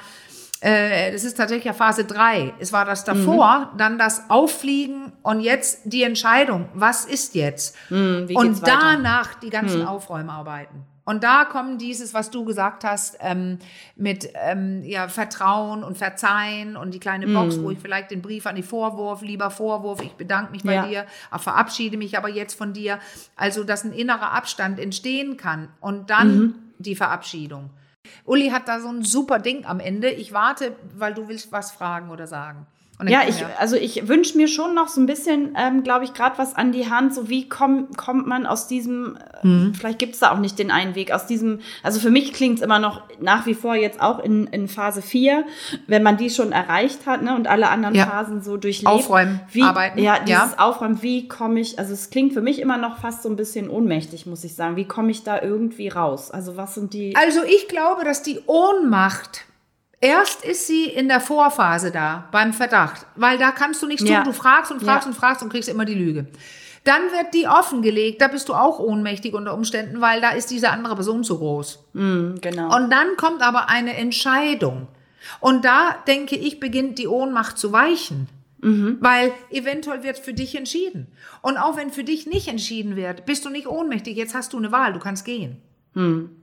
[0.59, 2.53] Äh, das ist tatsächlich ja Phase drei.
[2.59, 3.77] Es war das davor, mhm.
[3.77, 6.69] dann das Auffliegen und jetzt die Entscheidung.
[6.73, 7.75] Was ist jetzt?
[7.89, 9.87] Mhm, und danach die ganzen mhm.
[9.87, 10.90] Aufräumarbeiten.
[11.11, 13.59] Und da kommen dieses, was du gesagt hast, ähm,
[13.97, 17.63] mit ähm, ja, Vertrauen und Verzeihen und die kleine Box, mm.
[17.63, 20.87] wo ich vielleicht den Brief an die Vorwurf, lieber Vorwurf, ich bedanke mich bei ja.
[20.87, 21.05] dir,
[21.37, 22.97] verabschiede mich aber jetzt von dir.
[23.35, 26.55] Also, dass ein innerer Abstand entstehen kann und dann mhm.
[26.79, 27.71] die Verabschiedung.
[28.23, 30.09] Uli hat da so ein super Ding am Ende.
[30.11, 32.67] Ich warte, weil du willst was fragen oder sagen.
[33.07, 36.37] Ja, ich, also ich wünsche mir schon noch so ein bisschen, ähm, glaube ich, gerade
[36.37, 39.73] was an die Hand, so wie komm, kommt man aus diesem, äh, mhm.
[39.73, 42.59] vielleicht gibt es da auch nicht den einen Weg, aus diesem, also für mich klingt
[42.59, 45.45] es immer noch nach wie vor jetzt auch in, in Phase 4,
[45.87, 48.05] wenn man die schon erreicht hat ne, und alle anderen ja.
[48.05, 48.87] Phasen so durchlebt.
[48.87, 49.99] Aufräumen, wie, arbeiten.
[49.99, 50.59] Ja, dieses ja.
[50.59, 53.69] Aufräumen, wie komme ich, also es klingt für mich immer noch fast so ein bisschen
[53.69, 54.75] ohnmächtig, muss ich sagen.
[54.75, 56.31] Wie komme ich da irgendwie raus?
[56.31, 57.15] Also was sind die...
[57.15, 59.45] Also ich glaube, dass die Ohnmacht
[60.01, 64.11] Erst ist sie in der Vorphase da, beim Verdacht, weil da kannst du nichts tun.
[64.11, 64.23] Ja.
[64.23, 65.11] Du fragst und fragst ja.
[65.11, 66.25] und fragst und kriegst immer die Lüge.
[66.83, 70.71] Dann wird die offengelegt, da bist du auch ohnmächtig unter Umständen, weil da ist diese
[70.71, 71.85] andere Person zu groß.
[71.93, 72.75] Mm, genau.
[72.75, 74.87] Und dann kommt aber eine Entscheidung.
[75.39, 78.27] Und da, denke ich, beginnt die Ohnmacht zu weichen.
[78.61, 78.97] Mhm.
[78.99, 81.07] Weil eventuell wird für dich entschieden.
[81.43, 84.15] Und auch wenn für dich nicht entschieden wird, bist du nicht ohnmächtig.
[84.17, 85.61] Jetzt hast du eine Wahl, du kannst gehen.
[85.93, 86.40] Mhm.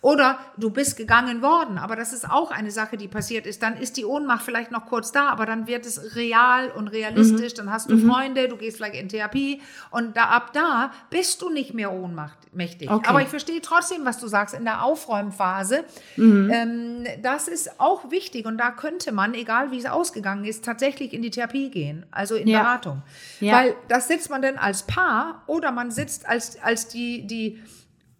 [0.00, 3.62] Oder du bist gegangen worden, aber das ist auch eine Sache, die passiert ist.
[3.62, 7.52] Dann ist die Ohnmacht vielleicht noch kurz da, aber dann wird es real und realistisch.
[7.52, 7.56] Mhm.
[7.56, 8.10] Dann hast du mhm.
[8.10, 9.60] Freunde, du gehst vielleicht in Therapie
[9.90, 12.90] und da ab da bist du nicht mehr ohnmächtig.
[12.90, 13.08] Okay.
[13.08, 15.84] Aber ich verstehe trotzdem, was du sagst in der Aufräumphase.
[16.16, 16.50] Mhm.
[16.52, 21.12] Ähm, das ist auch wichtig und da könnte man, egal wie es ausgegangen ist, tatsächlich
[21.12, 22.60] in die Therapie gehen, also in ja.
[22.60, 23.02] Beratung.
[23.40, 23.54] Ja.
[23.54, 27.62] Weil das sitzt man dann als Paar oder man sitzt als, als die, die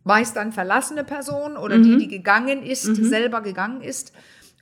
[0.06, 1.82] meist dann verlassene Person oder mhm.
[1.82, 3.04] die, die gegangen ist, mhm.
[3.04, 4.12] selber gegangen ist.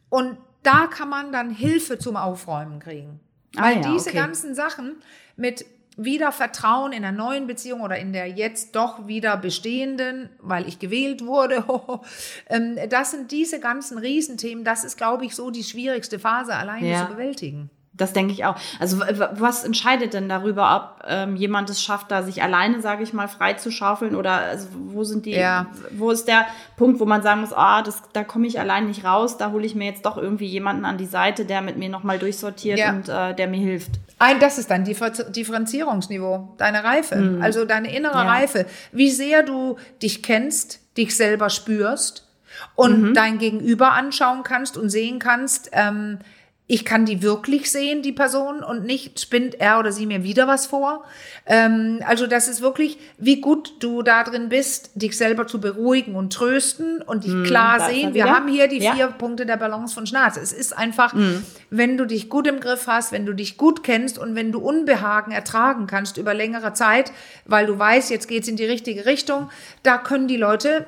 [0.09, 3.21] Und da kann man dann Hilfe zum Aufräumen kriegen.
[3.57, 4.19] Ah, Weil ja, diese okay.
[4.19, 4.97] ganzen Sachen
[5.37, 5.67] mit
[5.97, 10.79] wieder Vertrauen in einer neuen Beziehung oder in der jetzt doch wieder bestehenden, weil ich
[10.79, 11.63] gewählt wurde,
[12.49, 14.65] ähm, das sind diese ganzen Riesenthemen.
[14.65, 17.07] Das ist, glaube ich, so die schwierigste Phase alleine ja.
[17.07, 17.71] zu bewältigen.
[17.97, 18.57] Das denke ich auch.
[18.81, 19.01] Also
[19.35, 23.29] was entscheidet denn darüber, ob ähm, jemand es schafft, da sich alleine, sage ich mal,
[23.29, 25.67] frei zu schaufeln oder also, wo sind die, ja.
[25.93, 29.05] wo ist der Punkt, wo man sagen muss, ah, das, da komme ich allein nicht
[29.05, 31.89] raus, da hole ich mir jetzt doch irgendwie jemanden an die Seite, der mit mir
[31.89, 32.91] nochmal durchsortiert ja.
[32.91, 33.93] und äh, der mir hilft.
[34.19, 34.97] Ein, das ist dann die
[35.29, 37.43] Differenzierungsniveau, deine Reife, mhm.
[37.43, 38.23] also deine innere ja.
[38.23, 38.67] Reife.
[38.91, 42.27] Wie sehr du dich kennst, dich selber spürst
[42.75, 43.15] und mhm.
[43.15, 46.19] dein Gegenüber anschauen kannst und sehen kannst, ähm,
[46.67, 50.49] ich kann die wirklich sehen, die Person, und nicht spinnt er oder sie mir wieder
[50.49, 51.05] was vor.
[51.45, 56.15] Ähm, also das ist wirklich, wie gut du da drin bist, dich selber zu beruhigen
[56.15, 58.15] und trösten und dich mm, klar sehen.
[58.15, 58.95] Wir haben hier die ja.
[58.95, 60.39] vier Punkte der Balance von Schnarz.
[60.39, 61.45] Es ist einfach, mm.
[61.69, 64.59] wenn du dich gut im Griff hast, wenn du dich gut kennst und wenn du
[64.59, 67.13] Unbehagen ertragen kannst über längere Zeit,
[67.45, 69.51] weil du weißt, jetzt geht's in die richtige Richtung,
[69.83, 70.87] da können die Leute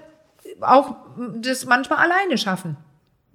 [0.62, 0.96] auch
[1.36, 2.78] das manchmal alleine schaffen.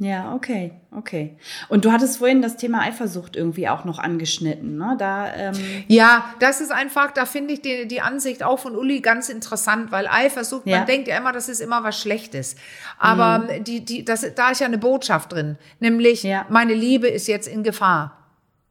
[0.04, 1.38] Ja, okay, okay.
[1.70, 4.96] Und du hattest vorhin das Thema Eifersucht irgendwie auch noch angeschnitten, ne?
[4.98, 5.54] Da, ähm
[5.88, 9.92] ja, das ist einfach, da finde ich die, die Ansicht auch von Uli ganz interessant,
[9.92, 10.78] weil Eifersucht, ja.
[10.78, 12.56] man denkt ja immer, das ist immer was Schlechtes.
[12.98, 13.64] Aber mhm.
[13.64, 16.48] die, die, das, da ist ja eine Botschaft drin, nämlich ja.
[16.50, 18.18] meine Liebe ist jetzt in Gefahr.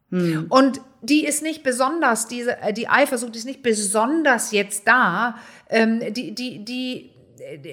[0.09, 0.47] Mhm.
[0.49, 5.35] Und die ist nicht besonders, diese, äh, die Eifersucht ist nicht besonders jetzt da.
[5.69, 7.09] Ähm, die, die, die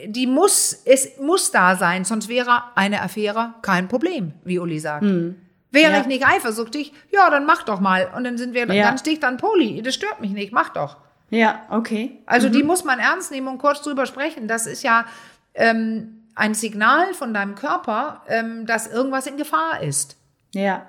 [0.06, 5.04] die muss, es muss da sein, sonst wäre eine Affäre kein Problem, wie Uli sagt.
[5.04, 5.36] Hm.
[5.70, 6.00] Wäre ja.
[6.00, 8.10] ich nicht eifersüchtig, ja, dann mach doch mal.
[8.16, 8.84] Und dann sind wir ja.
[8.84, 9.82] ganz dicht an Poli.
[9.82, 10.96] Das stört mich nicht, mach doch.
[11.30, 12.18] Ja, okay.
[12.24, 14.48] Also die muss man ernst nehmen und kurz drüber sprechen.
[14.48, 15.04] Das ist ja
[15.52, 20.16] ähm, ein Signal von deinem Körper, ähm, dass irgendwas in Gefahr ist.
[20.54, 20.86] Ja,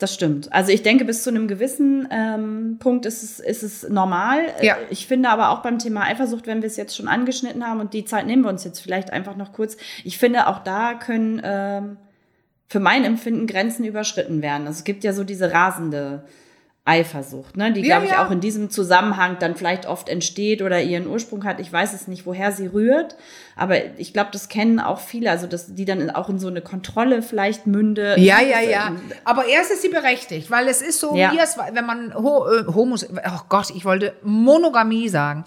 [0.00, 0.52] das stimmt.
[0.52, 4.46] Also ich denke, bis zu einem gewissen ähm, Punkt ist es, ist es normal.
[4.62, 4.76] Ja.
[4.88, 7.92] Ich finde aber auch beim Thema Eifersucht, wenn wir es jetzt schon angeschnitten haben und
[7.92, 11.40] die Zeit nehmen wir uns jetzt vielleicht einfach noch kurz, ich finde, auch da können
[11.44, 11.98] ähm,
[12.66, 14.66] für mein Empfinden Grenzen überschritten werden.
[14.66, 16.24] Also es gibt ja so diese rasende
[16.90, 18.26] Eifersucht, ne, die, Ja, glaube ich, ja.
[18.26, 21.60] auch in diesem Zusammenhang dann vielleicht oft entsteht oder ihren Ursprung hat.
[21.60, 23.16] Ich weiß es nicht, woher sie rührt,
[23.56, 26.60] aber ich glaube, das kennen auch viele, also dass die dann auch in so eine
[26.62, 28.16] Kontrolle vielleicht münde.
[28.18, 28.92] Ja, ja, ja.
[29.24, 31.32] Aber erst ist sie berechtigt, weil es ist so, Ja.
[31.32, 35.44] wie es, wenn man ho, äh, Homos, oh Gott, ich wollte Monogamie sagen.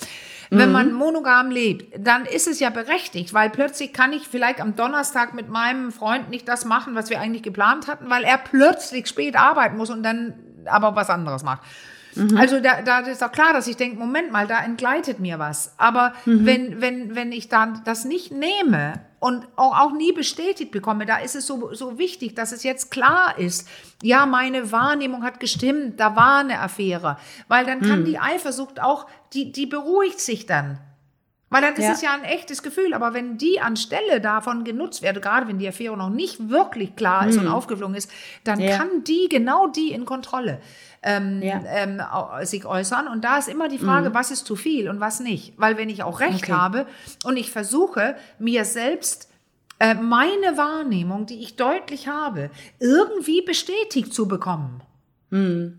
[0.56, 4.76] Wenn man monogam lebt, dann ist es ja berechtigt, weil plötzlich kann ich vielleicht am
[4.76, 9.08] Donnerstag mit meinem Freund nicht das machen, was wir eigentlich geplant hatten, weil er plötzlich
[9.08, 10.36] spät arbeiten muss und dann
[10.66, 11.61] aber was anderes macht.
[12.36, 15.74] Also da, da ist auch klar, dass ich denke, Moment mal, da entgleitet mir was.
[15.78, 21.05] Aber wenn, wenn, wenn ich dann das nicht nehme und auch, auch nie bestätigt bekomme,
[21.05, 23.68] da ist es so, so wichtig, dass es jetzt klar ist,
[24.01, 27.18] ja, meine Wahrnehmung hat gestimmt, da war eine Affäre.
[27.47, 30.78] Weil dann kann die Eifersucht auch, die, die beruhigt sich dann.
[31.54, 31.91] Weil dann ist Ja.
[31.91, 32.95] es ja ein echtes Gefühl.
[32.95, 37.28] Aber wenn die anstelle davon genutzt wird, gerade wenn die Affäre noch nicht wirklich klar
[37.28, 38.10] ist und aufgeflogen ist,
[38.43, 38.76] dann Ja.
[38.78, 40.60] kann die, genau die in Kontrolle
[41.04, 41.62] ähm, Ja.
[41.68, 42.01] ähm,
[42.41, 43.08] sich äußern.
[43.08, 45.54] Und da ist immer die Frage, was ist zu viel und was nicht.
[45.58, 46.54] Weil wenn ich auch recht Okay.
[46.54, 46.88] habe
[47.24, 49.30] und ich versuche, mir selbst
[49.80, 52.49] äh, meine Wahrnehmung, die ich deutlich habe,
[52.80, 54.82] irgendwie bestätigt zu bekommen.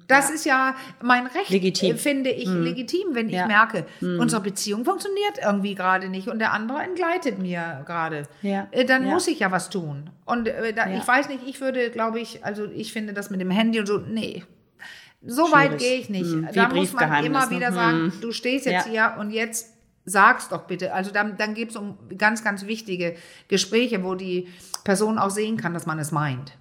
[0.09, 1.97] Das ist ja mein Recht, Legitim.
[1.97, 3.47] finde ich, legitim, wenn ich Ja.
[3.47, 8.25] merke, unsere Beziehung funktioniert irgendwie gerade nicht und der andere entgleitet mir gerade.
[8.43, 8.67] Ja.
[8.73, 9.13] Äh, Dann Ja.
[9.13, 10.11] muss ich ja was tun.
[10.25, 10.99] Und äh, da, Ja.
[10.99, 13.87] ich weiß nicht, ich würde, glaube ich, also ich finde das mit dem Handy und
[13.87, 14.43] so, nee.
[15.27, 16.31] So weit gehe ich nicht.
[16.55, 17.51] Da muss man immer ne?
[17.51, 19.13] wieder sagen, du stehst jetzt Ja.
[19.13, 19.73] hier und jetzt
[20.05, 20.93] sag's doch bitte.
[20.93, 23.17] Also dann, dann geht es um ganz, ganz wichtige
[23.49, 24.49] Gespräche, wo die
[24.85, 26.53] Person auch sehen kann, dass man es meint.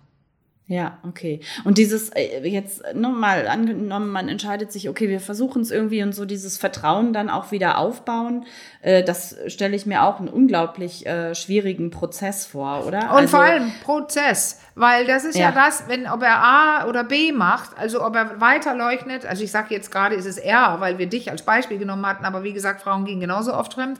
[0.73, 1.39] Ja, okay.
[1.65, 6.15] Und dieses, äh, jetzt nochmal angenommen, man entscheidet sich, okay, wir versuchen es irgendwie und
[6.15, 8.45] so dieses Vertrauen dann auch wieder aufbauen,
[8.81, 13.11] äh, das stelle ich mir auch einen unglaublich äh, schwierigen Prozess vor, oder?
[13.11, 15.49] Und Also- vor allem Prozess, weil das ist ja.
[15.49, 15.51] Ja.
[15.51, 19.73] das, wenn ob er A oder B macht, also ob er weiterleugnet, also ich sage
[19.73, 22.81] jetzt gerade, ist es er, weil wir dich als Beispiel genommen hatten, aber wie gesagt,
[22.81, 23.99] Frauen gehen genauso oft fremd,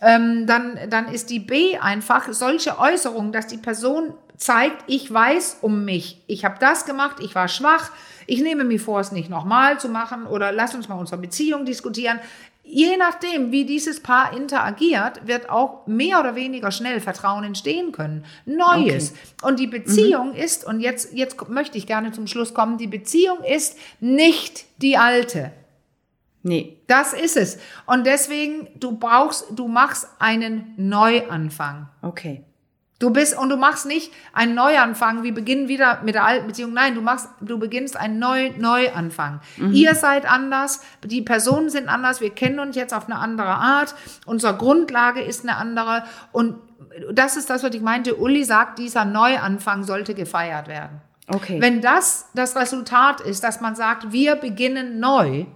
[0.00, 5.58] ähm, dann, dann ist die B einfach solche Äußerungen, dass die Person zeigt, ich weiß
[5.62, 7.90] um mich, ich habe das gemacht, ich war schwach,
[8.26, 11.64] ich nehme mir vor, es nicht nochmal zu machen oder lass uns mal unsere Beziehung
[11.64, 12.20] diskutieren.
[12.68, 18.24] Je nachdem, wie dieses Paar interagiert, wird auch mehr oder weniger schnell Vertrauen entstehen können.
[18.44, 19.14] Neues.
[19.42, 23.38] Und die Beziehung ist, und jetzt, jetzt möchte ich gerne zum Schluss kommen, die Beziehung
[23.44, 25.52] ist nicht die alte.
[26.42, 26.76] Nee.
[26.86, 27.58] Das ist es.
[27.86, 31.88] Und deswegen, du brauchst, du machst einen Neuanfang.
[32.02, 32.44] Okay.
[32.98, 36.72] Du bist und du machst nicht einen Neuanfang, wir beginnen wieder mit der alten Beziehung.
[36.72, 39.40] Nein, du machst, du beginnst einen Neu Neuanfang.
[39.72, 43.94] Ihr seid anders, die Personen sind anders, wir kennen uns jetzt auf eine andere Art,
[44.24, 46.56] unsere Grundlage ist eine andere und
[47.12, 48.16] das ist das, was ich meinte.
[48.16, 51.02] Uli sagt, dieser Neuanfang sollte gefeiert werden.
[51.28, 51.60] Okay.
[51.60, 55.46] Wenn das das Resultat ist, dass man sagt, wir beginnen neu,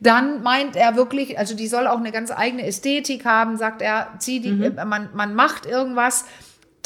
[0.00, 4.08] dann meint er wirklich, also die soll auch eine ganz eigene Ästhetik haben, sagt er,
[4.18, 6.26] zieh die, äh, man, man macht irgendwas,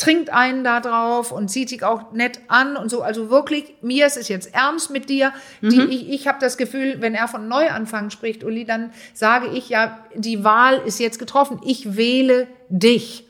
[0.03, 3.03] trinkt einen da drauf und sieht sich auch nett an und so.
[3.03, 5.32] Also wirklich, mir ist es jetzt ernst mit dir.
[5.61, 9.68] Die, ich ich habe das Gefühl, wenn er von Neuanfang spricht, Uli, dann sage ich
[9.68, 11.61] ja, die Wahl ist jetzt getroffen.
[11.64, 13.28] Ich wähle dich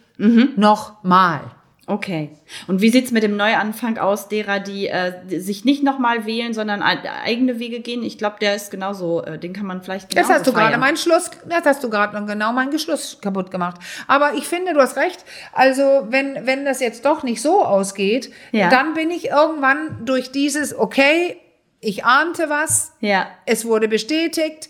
[0.56, 1.40] nochmal.
[1.88, 2.30] Okay.
[2.68, 6.54] Und wie sieht's mit dem Neuanfang aus, derer, die, äh, die sich nicht nochmal wählen,
[6.54, 8.04] sondern eigene Wege gehen?
[8.04, 10.78] Ich glaube, der ist genauso, äh, den kann man vielleicht Das genauso hast du gerade
[10.78, 13.80] meinen Schluss, das hast du gerade genau meinen Geschluss kaputt gemacht.
[14.06, 15.24] Aber ich finde, du hast recht.
[15.52, 18.68] Also, wenn, wenn das jetzt doch nicht so ausgeht, Ja.
[18.70, 21.36] dann bin ich irgendwann durch dieses, okay,
[21.80, 23.26] ich ahnte was, Ja.
[23.44, 24.68] es wurde bestätigt,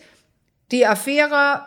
[0.70, 1.60] die Affäre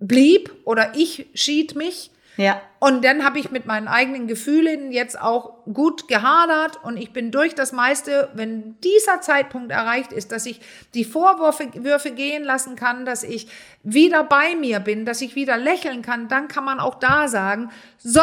[0.00, 2.10] blieb oder ich schied mich.
[2.42, 2.60] Ja.
[2.80, 7.30] Und dann habe ich mit meinen eigenen Gefühlen jetzt auch gut gehadert und ich bin
[7.30, 10.60] durch das meiste, wenn dieser Zeitpunkt erreicht ist, dass ich
[10.94, 13.46] die Vorwürfe Würfe gehen lassen kann, dass ich
[13.84, 17.70] wieder bei mir bin, dass ich wieder lächeln kann, dann kann man auch da sagen,
[17.98, 18.22] so,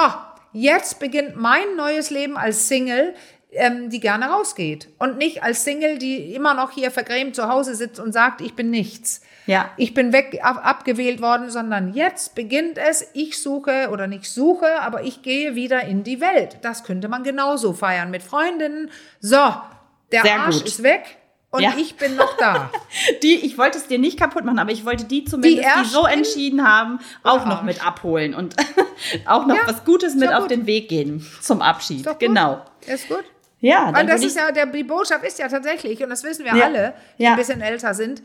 [0.51, 3.13] jetzt beginnt mein neues Leben als Single,
[3.51, 7.73] ähm, die gerne rausgeht und nicht als Single, die immer noch hier vergrämt zu Hause
[7.75, 9.71] sitzt und sagt, ich bin nichts Ja.
[9.77, 14.79] ich bin weg, ab, abgewählt worden, sondern jetzt beginnt es, ich suche oder nicht suche,
[14.81, 16.57] aber ich gehe wieder in die Welt.
[16.61, 18.91] Das könnte man genauso feiern mit Freundinnen.
[19.19, 19.37] So,
[20.11, 20.67] der Sehr Arsch gut.
[20.67, 21.17] ist weg.
[21.51, 21.73] und Ja.
[21.77, 22.69] ich bin noch da.
[23.23, 26.01] Die, ich wollte es dir nicht kaputt machen, aber ich wollte die zumindest, die, so
[26.03, 28.55] ersten- entschieden haben, auch noch mit abholen und
[29.25, 30.51] auch noch Ja, was Gutes mit auf gut.
[30.51, 31.97] den Weg gehen zum Abschied.
[32.01, 32.19] Ist doch gut.
[32.19, 32.63] Genau.
[32.85, 33.23] Ist gut.
[33.61, 36.23] Ja, Weil dann das würde ist ja, der, die Botschaft ist ja tatsächlich, und das
[36.23, 36.65] wissen wir Ja.
[36.65, 37.31] alle, die Ja.
[37.31, 38.21] ein bisschen älter sind,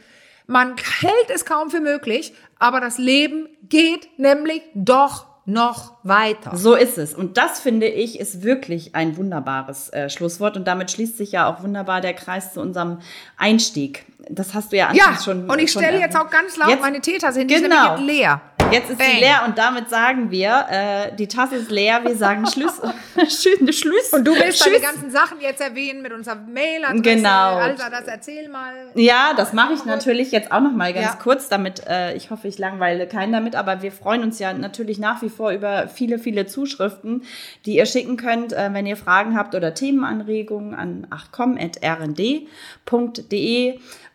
[0.47, 6.57] man hält es kaum für möglich, aber das Leben geht nämlich doch noch weiter.
[6.57, 7.13] so ist es.
[7.15, 10.57] Und das finde ich ist wirklich ein wunderbares äh, Schlusswort.
[10.57, 13.01] Und damit schließt sich ja auch wunderbar der Kreis zu unserem
[13.37, 14.07] Einstieg.
[14.31, 16.81] Das hast du ja Ja, anfangs schon und ich stelle jetzt auch ganz laut Jetzt-
[16.81, 17.01] meine
[17.37, 17.97] hin, die Genau.
[17.99, 18.41] nämlich leer.
[18.71, 19.19] Jetzt ist sie Bang.
[19.21, 22.81] leer und damit sagen wir, äh, die Tasse ist leer, wir sagen Schluss.
[23.15, 23.79] Schluss.
[23.79, 24.13] Schluss.
[24.13, 24.83] Und du willst deine Tschüss.
[24.85, 27.03] ganzen Sachen jetzt erwähnen mit unserer Mailadresse.
[27.03, 27.55] Genau.
[27.57, 28.73] Alter, das erzähl mal.
[28.95, 31.15] Ja, das mache ich natürlich jetzt auch noch mal ganz Ja.
[31.23, 34.99] kurz, damit äh, ich hoffe, ich langweile keinen damit, aber wir freuen uns ja natürlich
[34.99, 37.23] nach wie vor über viele, viele Zuschriften,
[37.67, 42.49] die ihr schicken könnt, äh, wenn ihr Fragen habt oder Themenanregungen an achcom.rnd.de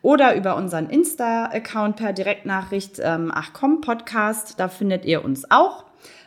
[0.01, 5.85] oder über unseren Insta-Account per Direktnachricht ähm, achcom Podcast, da findet ihr uns auch.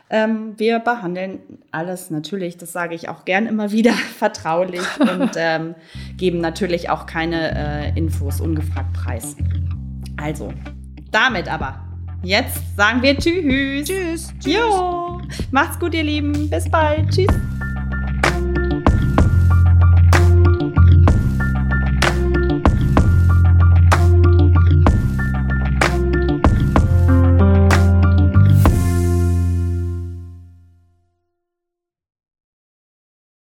[0.09, 1.39] Ähm, wir behandeln
[1.71, 5.75] alles natürlich, das sage ich auch gern immer wieder, vertraulich und ähm,
[6.17, 9.35] geben natürlich auch keine äh, Infos ungefragt preis.
[10.17, 10.53] Also,
[11.11, 11.79] damit aber.
[12.21, 13.83] Jetzt sagen wir Tschüss.
[13.85, 14.31] Tschüss.
[14.45, 15.19] Jo.
[15.51, 16.49] Macht's gut, ihr Lieben.
[16.49, 17.09] Bis bald.
[17.09, 17.33] Tschüss.